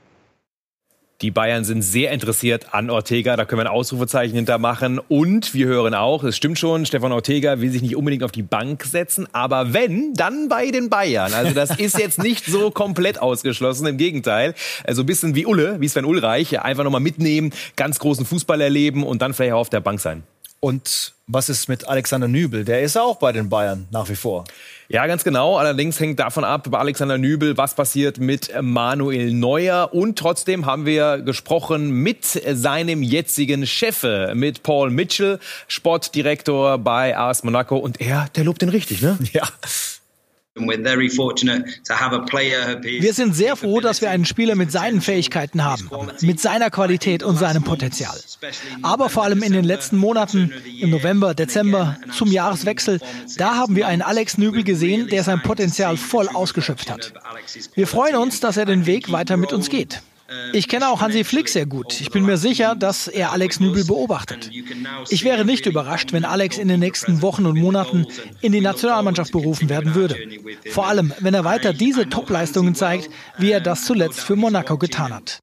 Die 1.23 1.31
Bayern 1.31 1.63
sind 1.63 1.83
sehr 1.83 2.11
interessiert 2.11 2.73
an 2.73 2.89
Ortega. 2.89 3.37
Da 3.37 3.45
können 3.45 3.61
wir 3.61 3.69
ein 3.69 3.73
Ausrufezeichen 3.73 4.35
hintermachen. 4.35 4.99
Und 4.99 5.53
wir 5.53 5.67
hören 5.67 5.93
auch, 5.93 6.25
es 6.25 6.35
stimmt 6.35 6.59
schon, 6.59 6.85
Stefan 6.85 7.13
Ortega 7.13 7.61
will 7.61 7.71
sich 7.71 7.81
nicht 7.81 7.95
unbedingt 7.95 8.25
auf 8.25 8.33
die 8.33 8.41
Bank 8.41 8.83
setzen. 8.83 9.25
Aber 9.31 9.73
wenn, 9.73 10.13
dann 10.15 10.49
bei 10.49 10.69
den 10.69 10.89
Bayern. 10.89 11.33
Also 11.33 11.53
das 11.53 11.79
ist 11.79 11.97
jetzt 11.97 12.21
nicht 12.21 12.45
so 12.45 12.71
komplett 12.71 13.21
ausgeschlossen. 13.21 13.87
Im 13.87 13.95
Gegenteil. 13.95 14.53
Also 14.83 15.03
ein 15.03 15.05
bisschen 15.05 15.33
wie 15.33 15.45
Ulle, 15.45 15.79
wie 15.79 15.87
Sven 15.87 16.03
Ulreich. 16.03 16.59
Einfach 16.59 16.83
nochmal 16.83 16.99
mitnehmen, 16.99 17.53
ganz 17.77 17.99
großen 17.99 18.25
Fußball 18.25 18.59
erleben 18.59 19.05
und 19.05 19.21
dann 19.21 19.33
vielleicht 19.33 19.53
auch 19.53 19.59
auf 19.59 19.69
der 19.69 19.79
Bank 19.79 20.01
sein. 20.01 20.23
Und 20.63 21.13
was 21.27 21.49
ist 21.49 21.67
mit 21.67 21.89
Alexander 21.89 22.29
Nübel? 22.29 22.63
Der 22.63 22.83
ist 22.83 22.95
auch 22.95 23.17
bei 23.17 23.33
den 23.33 23.49
Bayern 23.49 23.85
nach 23.91 24.07
wie 24.07 24.15
vor. 24.15 24.45
Ja, 24.87 25.05
ganz 25.07 25.25
genau. 25.25 25.57
Allerdings 25.57 25.99
hängt 25.99 26.21
davon 26.21 26.45
ab, 26.45 26.69
bei 26.71 26.79
Alexander 26.79 27.17
Nübel, 27.17 27.57
was 27.57 27.75
passiert 27.75 28.17
mit 28.17 28.49
Manuel 28.61 29.33
Neuer. 29.33 29.89
Und 29.91 30.17
trotzdem 30.17 30.65
haben 30.65 30.85
wir 30.85 31.17
gesprochen 31.17 31.89
mit 31.89 32.23
seinem 32.23 33.03
jetzigen 33.03 33.67
Chef, 33.67 34.05
mit 34.35 34.63
Paul 34.63 34.89
Mitchell, 34.89 35.39
Sportdirektor 35.67 36.77
bei 36.77 37.17
AS 37.17 37.43
Monaco. 37.43 37.75
Und 37.75 37.99
er, 37.99 38.29
der 38.33 38.45
lobt 38.45 38.61
den 38.61 38.69
richtig, 38.69 39.01
ne? 39.01 39.19
Ja. 39.33 39.43
Wir 40.55 40.83
sind 43.13 43.35
sehr 43.35 43.55
froh, 43.55 43.79
dass 43.79 44.01
wir 44.01 44.11
einen 44.11 44.25
Spieler 44.25 44.53
mit 44.53 44.71
seinen 44.71 45.01
Fähigkeiten 45.01 45.63
haben, 45.63 45.89
mit 46.21 46.39
seiner 46.39 46.69
Qualität 46.69 47.23
und 47.23 47.37
seinem 47.37 47.63
Potenzial. 47.63 48.15
Aber 48.83 49.09
vor 49.09 49.23
allem 49.23 49.41
in 49.41 49.53
den 49.53 49.65
letzten 49.65 49.97
Monaten, 49.97 50.53
im 50.79 50.91
November, 50.91 51.33
Dezember, 51.33 51.97
zum 52.15 52.31
Jahreswechsel, 52.31 52.99
da 53.37 53.55
haben 53.55 53.75
wir 53.75 53.87
einen 53.87 54.03
Alex 54.03 54.37
Nübel 54.37 54.63
gesehen, 54.63 55.07
der 55.07 55.23
sein 55.23 55.41
Potenzial 55.41 55.97
voll 55.97 56.27
ausgeschöpft 56.27 56.91
hat. 56.91 57.13
Wir 57.73 57.87
freuen 57.87 58.15
uns, 58.15 58.39
dass 58.39 58.55
er 58.55 58.65
den 58.65 58.85
Weg 58.85 59.11
weiter 59.11 59.37
mit 59.37 59.53
uns 59.53 59.69
geht. 59.69 60.03
Ich 60.53 60.67
kenne 60.67 60.89
auch 60.89 61.01
Hansi 61.01 61.23
Flick 61.23 61.49
sehr 61.49 61.65
gut. 61.65 61.99
Ich 61.99 62.09
bin 62.09 62.25
mir 62.25 62.37
sicher, 62.37 62.75
dass 62.75 63.07
er 63.07 63.31
Alex 63.31 63.59
Nübel 63.59 63.85
beobachtet. 63.85 64.49
Ich 65.09 65.23
wäre 65.23 65.45
nicht 65.45 65.65
überrascht, 65.65 66.13
wenn 66.13 66.25
Alex 66.25 66.57
in 66.57 66.67
den 66.67 66.79
nächsten 66.79 67.21
Wochen 67.21 67.45
und 67.45 67.59
Monaten 67.59 68.07
in 68.41 68.51
die 68.51 68.61
Nationalmannschaft 68.61 69.31
berufen 69.31 69.69
werden 69.69 69.95
würde. 69.95 70.17
Vor 70.69 70.87
allem, 70.87 71.13
wenn 71.19 71.33
er 71.33 71.43
weiter 71.43 71.73
diese 71.73 72.09
Topleistungen 72.09 72.75
zeigt, 72.75 73.09
wie 73.37 73.51
er 73.51 73.61
das 73.61 73.85
zuletzt 73.85 74.21
für 74.21 74.35
Monaco 74.35 74.77
getan 74.77 75.13
hat. 75.13 75.42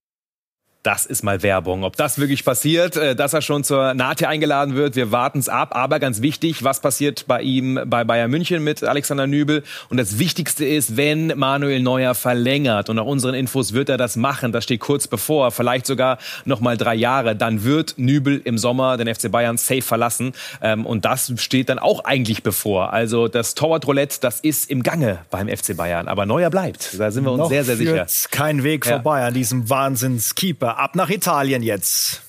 Das 0.83 1.05
ist 1.05 1.23
mal 1.23 1.43
Werbung. 1.43 1.85
Ob 1.85 1.97
das 1.97 2.19
wirklich 2.19 2.43
passiert, 2.43 2.97
äh, 2.97 3.15
dass 3.15 3.35
er 3.35 3.43
schon 3.43 3.65
zur 3.65 3.93
NAT 3.93 4.25
eingeladen 4.25 4.75
wird, 4.77 4.97
wir 4.97 5.13
warten 5.13 5.39
es 5.39 5.51
ab. 5.51 5.77
Aber 5.77 5.99
ganz 5.99 6.23
wichtig, 6.23 6.65
was 6.65 6.81
passiert 6.81 7.27
bei 7.27 7.43
ihm 7.43 7.79
bei 7.85 8.03
Bayern 8.05 8.31
München 8.31 8.65
mit 8.65 8.83
Alexander 8.83 9.27
Nübel? 9.27 9.63
Und 9.91 9.99
das 9.99 10.19
Wichtigste 10.19 10.65
ist, 10.65 10.97
wenn 10.97 11.37
Manuel 11.37 11.81
Neuer 11.83 12.15
verlängert, 12.15 12.89
und 12.89 12.97
nach 12.97 13.05
unseren 13.05 13.35
Infos 13.35 13.75
wird 13.75 13.91
er 13.91 13.99
das 13.99 14.17
machen, 14.17 14.53
das 14.53 14.65
steht 14.65 14.81
kurz 14.81 15.07
bevor, 15.07 15.51
vielleicht 15.51 15.85
sogar 15.85 16.17
noch 16.47 16.61
mal 16.61 16.79
drei 16.79 16.95
Jahre, 16.95 17.37
dann 17.37 17.63
wird 17.63 17.97
Nübel 17.99 18.41
im 18.43 18.57
Sommer 18.57 18.97
den 18.97 19.15
FC 19.15 19.31
Bayern 19.31 19.59
safe 19.59 19.83
verlassen. 19.83 20.33
Ähm, 20.63 20.87
und 20.87 21.05
das 21.05 21.31
steht 21.37 21.69
dann 21.69 21.79
auch 21.79 22.05
eigentlich 22.07 22.43
bevor. 22.43 22.91
Also 22.95 23.29
das 23.29 23.55
Torwartroulette, 23.55 24.17
das 24.23 24.41
ist 24.41 24.71
im 24.71 24.83
Gange 24.83 25.19
beim 25.31 25.49
FC 25.49 25.77
Bayern. 25.77 26.09
Aber 26.09 26.25
Neuer 26.25 26.49
bleibt. 26.49 26.99
Da 26.99 27.11
sind 27.11 27.25
wir 27.25 27.33
uns 27.33 27.41
noch 27.41 27.49
sehr, 27.51 27.65
sehr 27.65 27.77
sicher. 27.77 28.07
Kein 28.31 28.63
Weg 28.65 28.87
Ja. 28.87 28.93
vorbei 28.93 29.27
an 29.27 29.35
diesem 29.35 29.69
Wahnsinnskeeper. 29.69 30.70
Ab 30.79 30.95
nach 30.97 31.11
Italien 31.11 31.63
jetzt. 31.63 32.23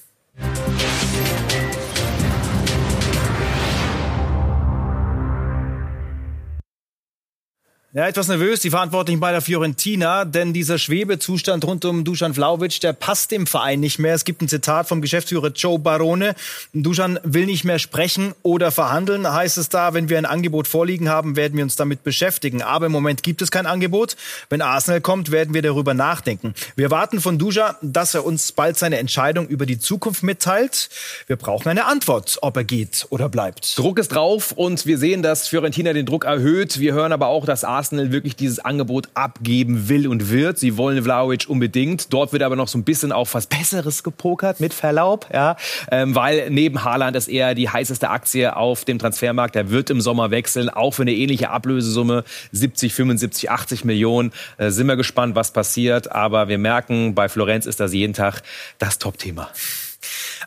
Ja, 7.94 8.08
etwas 8.08 8.30
nervös, 8.30 8.62
die 8.62 8.70
Verantwortlichen 8.70 9.20
bei 9.20 9.34
der 9.34 9.42
Fiorentina, 9.42 10.24
denn 10.24 10.54
dieser 10.54 10.78
Schwebezustand 10.78 11.66
rund 11.66 11.84
um 11.84 12.06
Dusan 12.06 12.34
Vlaovic, 12.34 12.80
der 12.80 12.94
passt 12.94 13.32
dem 13.32 13.46
Verein 13.46 13.82
nicht 13.82 14.00
mehr. 14.00 14.14
Es 14.14 14.24
gibt 14.24 14.42
ein 14.42 14.48
Zitat 14.48 14.88
vom 14.88 15.02
Geschäftsführer 15.02 15.50
Joe 15.50 15.78
Barone. 15.78 16.36
Dusan 16.72 17.20
will 17.24 17.48
nicht 17.48 17.66
mehr 17.66 17.80
sprechen 17.80 18.34
oder 18.44 18.72
verhandeln, 18.72 19.30
heißt 19.30 19.58
es 19.58 19.68
da. 19.68 19.94
Wenn 19.94 20.08
wir 20.08 20.18
ein 20.18 20.26
Angebot 20.26 20.70
vorliegen 20.70 21.10
haben, 21.10 21.36
werden 21.36 21.58
wir 21.58 21.66
uns 21.66 21.76
damit 21.76 22.02
beschäftigen. 22.06 22.62
Aber 22.62 22.86
im 22.86 22.94
Moment 22.94 23.24
gibt 23.24 23.42
es 23.42 23.52
kein 23.52 23.66
Angebot. 23.66 24.16
Wenn 24.50 24.62
Arsenal 24.62 25.02
kommt, 25.02 25.30
werden 25.32 25.54
wir 25.54 25.62
darüber 25.62 25.94
nachdenken. 25.94 26.54
Wir 26.78 26.92
warten 26.92 27.20
von 27.20 27.38
Dusan, 27.38 27.76
dass 27.82 28.14
er 28.14 28.26
uns 28.26 28.54
bald 28.54 28.78
seine 28.78 29.00
Entscheidung 29.00 29.50
über 29.50 29.66
die 29.66 29.80
Zukunft 29.80 30.24
mitteilt. 30.24 30.88
Wir 31.28 31.36
brauchen 31.36 31.68
eine 31.68 31.88
Antwort, 31.88 32.38
ob 32.42 32.56
er 32.56 32.64
geht 32.64 33.08
oder 33.10 33.28
bleibt. 33.28 33.78
Druck 33.78 34.00
ist 34.00 34.14
drauf 34.14 34.54
und 34.54 34.86
wir 34.86 34.98
sehen, 34.98 35.22
dass 35.22 35.50
Fiorentina 35.50 35.92
den 35.92 36.06
Druck 36.06 36.24
erhöht. 36.24 36.80
Wir 36.80 36.94
hören 36.94 37.12
aber 37.12 37.28
auch, 37.28 37.46
dass 37.46 37.66
Arsenal 37.66 37.81
wirklich 37.92 38.36
dieses 38.36 38.60
Angebot 38.60 39.10
abgeben 39.14 39.90
will 39.90 40.08
und 40.08 40.30
wird. 40.30 40.60
Sie 40.60 40.78
wollen 40.78 41.04
Vlaovic 41.04 41.46
unbedingt. 41.48 42.14
Dort 42.14 42.34
wird 42.34 42.44
aber 42.44 42.56
noch 42.56 42.68
so 42.68 42.78
ein 42.78 42.84
bisschen 42.84 43.12
auf 43.12 43.34
was 43.34 43.48
Besseres 43.48 44.04
gepokert, 44.04 44.60
mit 44.60 44.74
Verlaub, 44.74 45.28
ja, 45.34 45.56
ähm, 45.92 46.14
weil 46.16 46.50
neben 46.50 46.84
Haaland 46.84 47.16
ist 47.16 47.28
er 47.28 47.56
die 47.56 47.70
heißeste 47.70 48.10
Aktie 48.10 48.56
auf 48.56 48.86
dem 48.86 49.00
Transfermarkt. 49.00 49.56
Er 49.56 49.70
wird 49.70 49.90
im 49.90 50.02
Sommer 50.02 50.32
wechseln, 50.32 50.70
auch 50.70 50.92
für 50.92 51.02
eine 51.02 51.14
ähnliche 51.14 51.50
Ablösesumme, 51.50 52.24
70, 52.52 52.94
75, 52.94 53.50
80 53.50 53.86
Millionen. 53.86 54.32
Äh, 54.58 54.70
sind 54.70 54.88
wir 54.88 54.96
gespannt, 54.96 55.36
was 55.36 55.52
passiert. 55.52 56.12
Aber 56.12 56.48
wir 56.48 56.58
merken, 56.58 57.16
bei 57.16 57.30
Florenz 57.30 57.66
ist 57.66 57.80
das 57.80 57.94
jeden 57.94 58.14
Tag 58.14 58.44
das 58.78 59.00
Top-Thema. 59.00 59.50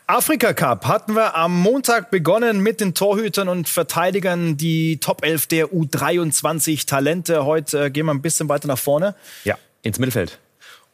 Afrika 0.07 0.53
Cup 0.53 0.85
hatten 0.85 1.15
wir 1.15 1.35
am 1.35 1.59
Montag 1.59 2.11
begonnen 2.11 2.59
mit 2.59 2.79
den 2.79 2.93
Torhütern 2.93 3.49
und 3.49 3.67
Verteidigern, 3.67 4.55
die 4.55 4.97
Top 4.99 5.25
11 5.25 5.47
der 5.47 5.67
U23 5.69 6.85
Talente. 6.85 7.43
Heute 7.43 7.85
äh, 7.85 7.89
gehen 7.89 8.05
wir 8.05 8.13
ein 8.13 8.21
bisschen 8.21 8.47
weiter 8.47 8.67
nach 8.67 8.77
vorne. 8.77 9.15
Ja, 9.45 9.57
ins 9.81 9.97
Mittelfeld. 9.97 10.37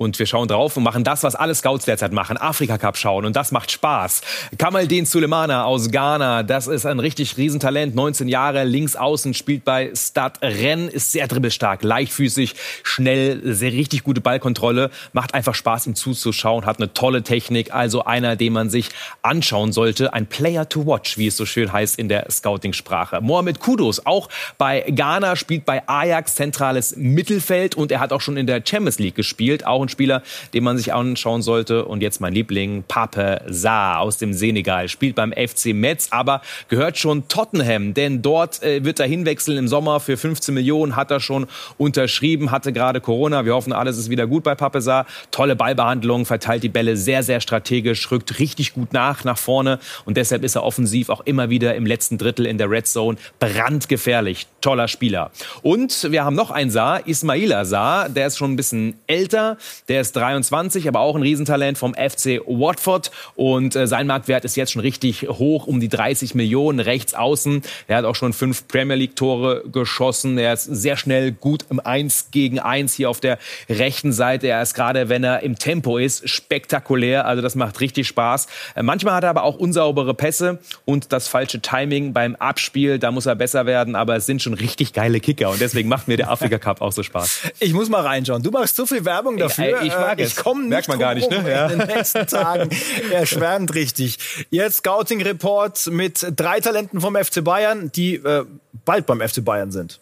Und 0.01 0.17
wir 0.17 0.25
schauen 0.25 0.47
drauf 0.47 0.75
und 0.77 0.81
machen 0.83 1.03
das, 1.03 1.21
was 1.21 1.35
alle 1.35 1.53
Scouts 1.53 1.85
derzeit 1.85 2.11
machen. 2.11 2.35
Afrika 2.35 2.79
Cup 2.79 2.97
schauen. 2.97 3.23
Und 3.23 3.35
das 3.35 3.51
macht 3.51 3.69
Spaß. 3.69 4.21
Kamaldeen 4.57 5.05
Sulemana 5.05 5.65
aus 5.65 5.91
Ghana. 5.91 6.41
Das 6.41 6.65
ist 6.65 6.87
ein 6.87 6.99
richtig 6.99 7.37
Riesentalent. 7.37 7.93
19 7.93 8.27
Jahre, 8.27 8.63
links 8.63 8.95
außen, 8.95 9.35
spielt 9.35 9.63
bei 9.63 9.91
Stade 9.95 10.41
Rennes, 10.41 10.91
ist 10.91 11.11
sehr 11.11 11.27
dribbelstark, 11.27 11.83
leichtfüßig, 11.83 12.55
schnell, 12.81 13.53
sehr 13.53 13.73
richtig 13.73 14.03
gute 14.03 14.21
Ballkontrolle. 14.21 14.89
Macht 15.13 15.35
einfach 15.35 15.53
Spaß, 15.53 15.85
ihm 15.85 15.93
zuzuschauen. 15.93 16.65
Hat 16.65 16.79
eine 16.79 16.91
tolle 16.93 17.21
Technik. 17.21 17.71
Also 17.71 18.03
einer, 18.03 18.35
den 18.35 18.53
man 18.53 18.71
sich 18.71 18.89
anschauen 19.21 19.71
sollte. 19.71 20.13
Ein 20.13 20.25
Player 20.25 20.67
to 20.67 20.87
watch, 20.87 21.19
wie 21.19 21.27
es 21.27 21.37
so 21.37 21.45
schön 21.45 21.71
heißt 21.71 21.99
in 21.99 22.09
der 22.09 22.25
Scouting-Sprache. 22.31 23.21
Mohamed 23.21 23.59
Kudos, 23.59 24.03
auch 24.03 24.29
bei 24.57 24.81
Ghana, 24.81 25.35
spielt 25.35 25.63
bei 25.65 25.87
Ajax 25.87 26.33
zentrales 26.33 26.95
Mittelfeld. 26.95 27.75
Und 27.75 27.91
er 27.91 27.99
hat 27.99 28.11
auch 28.11 28.21
schon 28.21 28.35
in 28.35 28.47
der 28.47 28.63
Champions 28.65 28.97
League 28.97 29.13
gespielt. 29.13 29.63
Auch 29.63 29.83
ein 29.83 29.90
Spieler, 29.91 30.23
den 30.53 30.63
man 30.63 30.77
sich 30.77 30.93
anschauen 30.93 31.41
sollte. 31.41 31.85
Und 31.85 32.01
jetzt 32.01 32.21
mein 32.21 32.33
Liebling, 32.33 32.83
Pape 32.87 33.41
Sarr 33.47 33.99
aus 33.99 34.17
dem 34.17 34.33
Senegal, 34.33 34.89
spielt 34.89 35.15
beim 35.15 35.31
FC 35.31 35.73
Metz, 35.73 36.07
aber 36.11 36.41
gehört 36.67 36.97
schon 36.97 37.27
Tottenham, 37.27 37.93
denn 37.93 38.21
dort 38.21 38.63
äh, 38.63 38.83
wird 38.83 38.99
er 38.99 39.07
hinwechseln 39.07 39.57
im 39.57 39.67
Sommer 39.67 39.99
für 39.99 40.17
15 40.17 40.53
Millionen, 40.53 40.95
hat 40.95 41.11
er 41.11 41.19
schon 41.19 41.47
unterschrieben, 41.77 42.51
hatte 42.51 42.73
gerade 42.73 43.01
Corona. 43.01 43.45
Wir 43.45 43.53
hoffen, 43.53 43.73
alles 43.73 43.97
ist 43.97 44.09
wieder 44.09 44.27
gut 44.27 44.43
bei 44.43 44.55
Pape 44.55 44.81
Sarr. 44.81 45.05
Tolle 45.31 45.55
Ballbehandlung, 45.55 46.25
verteilt 46.25 46.63
die 46.63 46.69
Bälle 46.69 46.97
sehr, 46.97 47.23
sehr 47.23 47.41
strategisch, 47.41 48.09
rückt 48.11 48.39
richtig 48.39 48.73
gut 48.73 48.93
nach, 48.93 49.23
nach 49.23 49.37
vorne 49.37 49.79
und 50.05 50.17
deshalb 50.17 50.43
ist 50.43 50.55
er 50.55 50.63
offensiv 50.63 51.09
auch 51.09 51.21
immer 51.21 51.49
wieder 51.49 51.75
im 51.75 51.85
letzten 51.85 52.17
Drittel 52.17 52.45
in 52.45 52.57
der 52.57 52.69
Red 52.69 52.87
Zone 52.87 53.17
brandgefährlich. 53.39 54.47
Toller 54.61 54.87
Spieler. 54.87 55.31
Und 55.61 56.11
wir 56.11 56.23
haben 56.23 56.35
noch 56.35 56.51
einen 56.51 56.71
Saar, 56.71 57.07
Ismaila 57.07 57.65
Saar, 57.65 58.09
der 58.09 58.27
ist 58.27 58.37
schon 58.37 58.53
ein 58.53 58.55
bisschen 58.55 58.99
älter, 59.07 59.57
der 59.87 60.01
ist 60.01 60.15
23, 60.15 60.87
aber 60.87 60.99
auch 60.99 61.15
ein 61.15 61.21
Riesentalent 61.21 61.77
vom 61.77 61.93
FC 61.93 62.41
Watford. 62.45 63.11
Und 63.35 63.75
äh, 63.75 63.87
sein 63.87 64.07
Marktwert 64.07 64.45
ist 64.45 64.55
jetzt 64.55 64.71
schon 64.71 64.81
richtig 64.81 65.27
hoch, 65.27 65.67
um 65.67 65.79
die 65.79 65.89
30 65.89 66.35
Millionen 66.35 66.79
rechts 66.79 67.13
außen. 67.13 67.61
Er 67.87 67.97
hat 67.97 68.05
auch 68.05 68.15
schon 68.15 68.33
fünf 68.33 68.67
Premier 68.67 68.95
League 68.95 69.15
Tore 69.15 69.63
geschossen. 69.71 70.37
Er 70.37 70.53
ist 70.53 70.65
sehr 70.65 70.97
schnell 70.97 71.31
gut 71.31 71.65
im 71.69 71.79
1 71.79 72.27
gegen 72.31 72.59
1 72.59 72.93
hier 72.93 73.09
auf 73.09 73.19
der 73.19 73.37
rechten 73.69 74.11
Seite. 74.13 74.47
Er 74.47 74.61
ist 74.61 74.73
gerade, 74.73 75.09
wenn 75.09 75.23
er 75.23 75.43
im 75.43 75.57
Tempo 75.57 75.97
ist, 75.97 76.27
spektakulär. 76.29 77.25
Also 77.25 77.41
das 77.41 77.55
macht 77.55 77.79
richtig 77.81 78.07
Spaß. 78.07 78.47
Äh, 78.75 78.83
manchmal 78.83 79.15
hat 79.15 79.23
er 79.23 79.29
aber 79.29 79.43
auch 79.43 79.57
unsaubere 79.57 80.13
Pässe 80.13 80.59
und 80.85 81.11
das 81.11 81.27
falsche 81.27 81.61
Timing 81.61 82.13
beim 82.13 82.35
Abspiel. 82.35 82.99
Da 82.99 83.11
muss 83.11 83.25
er 83.25 83.35
besser 83.35 83.65
werden. 83.65 83.95
Aber 83.95 84.15
es 84.15 84.25
sind 84.25 84.41
schon 84.41 84.53
richtig 84.53 84.93
geile 84.93 85.19
Kicker. 85.19 85.49
Und 85.49 85.61
deswegen 85.61 85.89
macht 85.89 86.07
mir 86.07 86.17
der 86.17 86.29
Afrika 86.31 86.57
Cup 86.57 86.81
auch 86.81 86.91
so 86.91 87.03
Spaß. 87.03 87.51
Ich 87.59 87.73
muss 87.73 87.89
mal 87.89 88.01
reinschauen. 88.01 88.43
Du 88.43 88.51
machst 88.51 88.75
so 88.75 88.85
viel 88.85 89.05
Werbung 89.05 89.37
dafür. 89.37 89.60
Ich, 89.69 89.87
ich 89.87 89.93
mag 89.93 90.19
Äh, 90.19 90.23
es. 90.23 90.29
Ich 90.31 90.35
komme 90.37 90.61
nicht 90.61 90.69
Merkt 90.69 90.87
man 90.87 90.99
gar 90.99 91.13
nicht, 91.15 91.29
ne? 91.29 91.43
Ja. 91.49 91.67
In 91.67 91.79
den 91.79 91.87
nächsten 91.87 92.25
Tagen. 92.27 92.69
Er 93.11 93.25
schwärmt 93.25 93.73
richtig. 93.73 94.17
Jetzt 94.49 94.77
Scouting 94.77 95.21
Report 95.21 95.87
mit 95.87 96.25
drei 96.35 96.59
Talenten 96.59 97.01
vom 97.01 97.15
FC 97.15 97.43
Bayern, 97.43 97.91
die 97.91 98.15
äh, 98.15 98.45
bald 98.85 99.05
beim 99.05 99.21
FC 99.21 99.43
Bayern 99.43 99.71
sind. 99.71 99.99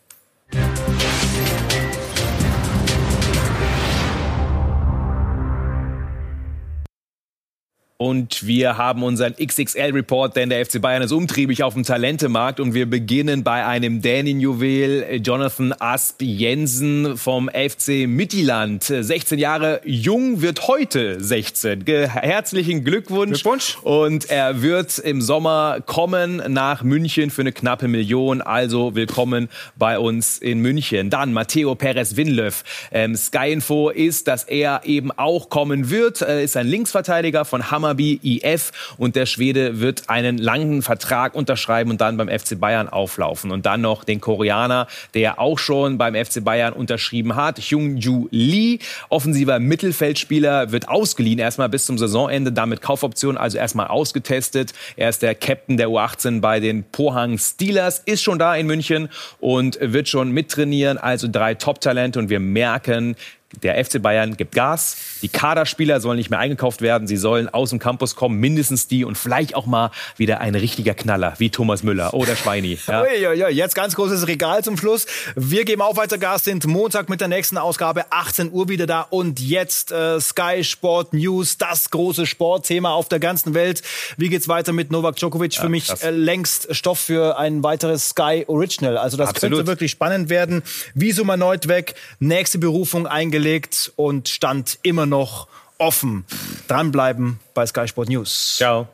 Und 8.02 8.48
wir 8.48 8.78
haben 8.78 9.04
unseren 9.04 9.36
XXL-Report, 9.36 10.34
denn 10.34 10.50
der 10.50 10.66
FC 10.66 10.82
Bayern 10.82 11.02
ist 11.02 11.12
umtriebig 11.12 11.64
auf 11.64 11.74
dem 11.74 11.84
Talentemarkt. 11.84 12.62
Und 12.62 12.74
wir 12.74 12.90
beginnen 12.90 13.44
bei 13.44 13.66
einem 13.66 14.02
Dänen-Juwel, 14.02 15.20
Jonathan 15.22 15.74
Asp 15.78 16.22
Jensen 16.22 17.18
vom 17.18 17.50
FC 17.50 18.08
Mittelland. 18.08 18.86
16 18.86 19.38
Jahre 19.38 19.82
jung, 19.84 20.42
wird 20.42 20.70
heute 20.70 21.22
16. 21.22 21.84
Herzlichen 21.86 22.86
Glückwunsch. 22.86 23.44
Glückwunsch. 23.44 23.78
Und 23.82 24.30
er 24.30 24.62
wird 24.62 24.98
im 25.00 25.20
Sommer 25.20 25.82
kommen 25.86 26.42
nach 26.54 26.84
München 26.84 27.32
für 27.32 27.42
eine 27.42 27.52
knappe 27.52 27.90
Million. 27.90 28.42
Also 28.42 28.96
willkommen 28.96 29.50
bei 29.76 30.00
uns 30.00 30.38
in 30.38 30.60
München. 30.60 31.10
Dann 31.10 31.34
Matteo 31.34 31.76
Perez 31.76 32.16
Winlöf. 32.16 32.64
Ähm, 32.94 33.18
Sky 33.18 33.52
Info 33.52 33.90
ist, 33.90 34.30
dass 34.30 34.46
er 34.46 34.84
eben 34.86 35.12
auch 35.12 35.50
kommen 35.50 35.90
wird. 35.90 36.22
Er 36.22 36.42
ist 36.42 36.56
ein 36.56 36.66
Linksverteidiger 36.66 37.44
von 37.44 37.70
Hammer 37.70 37.89
Hammarby 37.90 38.20
IF 38.24 38.72
und 38.98 39.16
der 39.16 39.26
Schwede 39.26 39.80
wird 39.80 40.10
einen 40.10 40.38
langen 40.38 40.82
Vertrag 40.82 41.36
unterschreiben 41.36 41.90
und 41.90 42.02
dann 42.02 42.18
beim 42.18 42.30
FC 42.30 42.60
Bayern 42.60 42.88
auflaufen. 42.88 43.52
Und 43.52 43.66
dann 43.66 43.82
noch 43.82 44.04
den 44.04 44.22
Koreaner, 44.22 44.88
der 45.14 45.40
auch 45.40 45.58
schon 45.58 45.98
beim 45.98 46.14
FC 46.14 46.44
Bayern 46.44 46.74
unterschrieben 46.74 47.36
hat, 47.36 47.60
Hyung-Ju 47.60 48.28
Lee, 48.32 48.80
offensiver 49.10 49.60
Mittelfeldspieler, 49.60 50.72
wird 50.72 50.88
ausgeliehen 50.88 51.40
erstmal 51.40 51.70
bis 51.70 51.86
zum 51.86 51.98
Saisonende, 51.98 52.52
damit 52.52 52.82
Kaufoption, 52.82 53.38
also 53.38 53.58
erstmal 53.58 53.88
ausgetestet. 53.88 54.74
Er 54.96 55.10
ist 55.10 55.22
der 55.22 55.36
Captain 55.36 55.78
der 55.78 55.88
U18 55.88 56.42
bei 56.42 56.60
den 56.60 56.84
Pohang 56.84 57.38
Steelers, 57.38 58.00
ist 58.06 58.24
schon 58.24 58.40
da 58.40 58.56
in 58.56 58.68
München 58.68 59.10
und 59.40 59.80
wird 59.82 60.08
schon 60.08 60.32
mittrainieren, 60.32 60.98
also 60.98 61.28
drei 61.30 61.56
Top-Talente 61.56 62.20
und 62.20 62.30
wir 62.30 62.40
merken, 62.40 63.16
der 63.64 63.84
FC 63.84 64.02
Bayern 64.02 64.38
gibt 64.38 64.54
Gas. 64.54 64.98
Die 65.22 65.28
Kaderspieler 65.28 66.00
sollen 66.02 66.18
nicht 66.18 66.30
mehr 66.30 66.40
eingekauft 66.40 66.82
werden. 66.82 67.08
Sie 67.08 67.18
sollen 67.18 67.50
aus 67.50 67.72
dem 67.72 67.80
Campus 67.80 68.16
kommen, 68.16 68.40
mindestens 68.40 68.88
die 68.88 69.04
und 69.04 69.18
vielleicht 69.18 69.56
auch 69.56 69.66
mal 69.66 69.92
wieder 70.18 70.40
ein 70.40 70.54
richtiger 70.54 70.94
Knaller 70.94 71.34
wie 71.40 71.50
Thomas 71.50 71.82
Müller 71.82 72.14
oder 72.14 72.36
Schweini. 72.36 72.78
Ja. 72.88 73.02
Ui, 73.10 73.28
ui, 73.28 73.50
jetzt 73.50 73.74
ganz 73.74 73.96
großes 73.96 74.28
Regal 74.28 74.64
zum 74.64 74.78
Schluss. 74.78 75.08
Wir 75.36 75.66
geben 75.66 75.82
auch 75.82 75.98
weiter 75.98 76.18
Gas, 76.18 76.44
sind 76.44 76.68
Montag 76.68 77.10
mit 77.10 77.22
der 77.22 77.28
nächsten 77.28 77.58
Ausgabe 77.58 78.12
18 78.12 78.52
Uhr 78.52 78.70
wieder 78.70 78.86
da 78.86 79.02
und 79.02 79.40
jetzt 79.40 79.92
äh, 79.92 80.20
Sky 80.20 80.64
Sport 80.64 81.14
News, 81.14 81.58
das 81.58 81.90
große 81.90 82.26
Sportthema 82.26 82.92
auf 82.94 83.10
der 83.10 83.20
ganzen 83.20 83.54
Welt. 83.56 83.82
Wie 84.18 84.30
geht's 84.30 84.48
weiter 84.48 84.74
mit 84.74 84.92
Novak 84.92 85.16
Djokovic? 85.16 85.56
Ja, 85.56 85.62
Für 85.62 85.70
mich 85.70 85.90
äh, 86.04 86.12
längst 86.12 86.74
Stoff 86.76 87.00
für 87.00 87.38
ein 87.40 87.64
weiteres 87.64 88.10
Sky 88.10 88.46
Original. 88.48 88.98
Also 88.98 89.18
das 89.18 89.30
Absolut. 89.30 89.58
könnte 89.58 89.68
wirklich 89.72 89.92
spannend 89.92 90.30
werden. 90.30 90.62
Visum 90.94 91.30
erneut 91.30 91.68
weg, 91.68 91.96
nächste 92.20 92.60
Berufung 92.60 93.08
eingelegt 93.08 93.39
gelegt 93.40 93.94
und 93.96 94.28
stand 94.28 94.80
immer 94.84 95.06
noch 95.06 95.48
offen. 95.78 96.26
Dranbleiben 96.68 97.40
bei 97.54 97.66
Sky 97.66 97.88
Sport 97.88 98.10
News. 98.10 98.56
Ciao. 98.58 98.88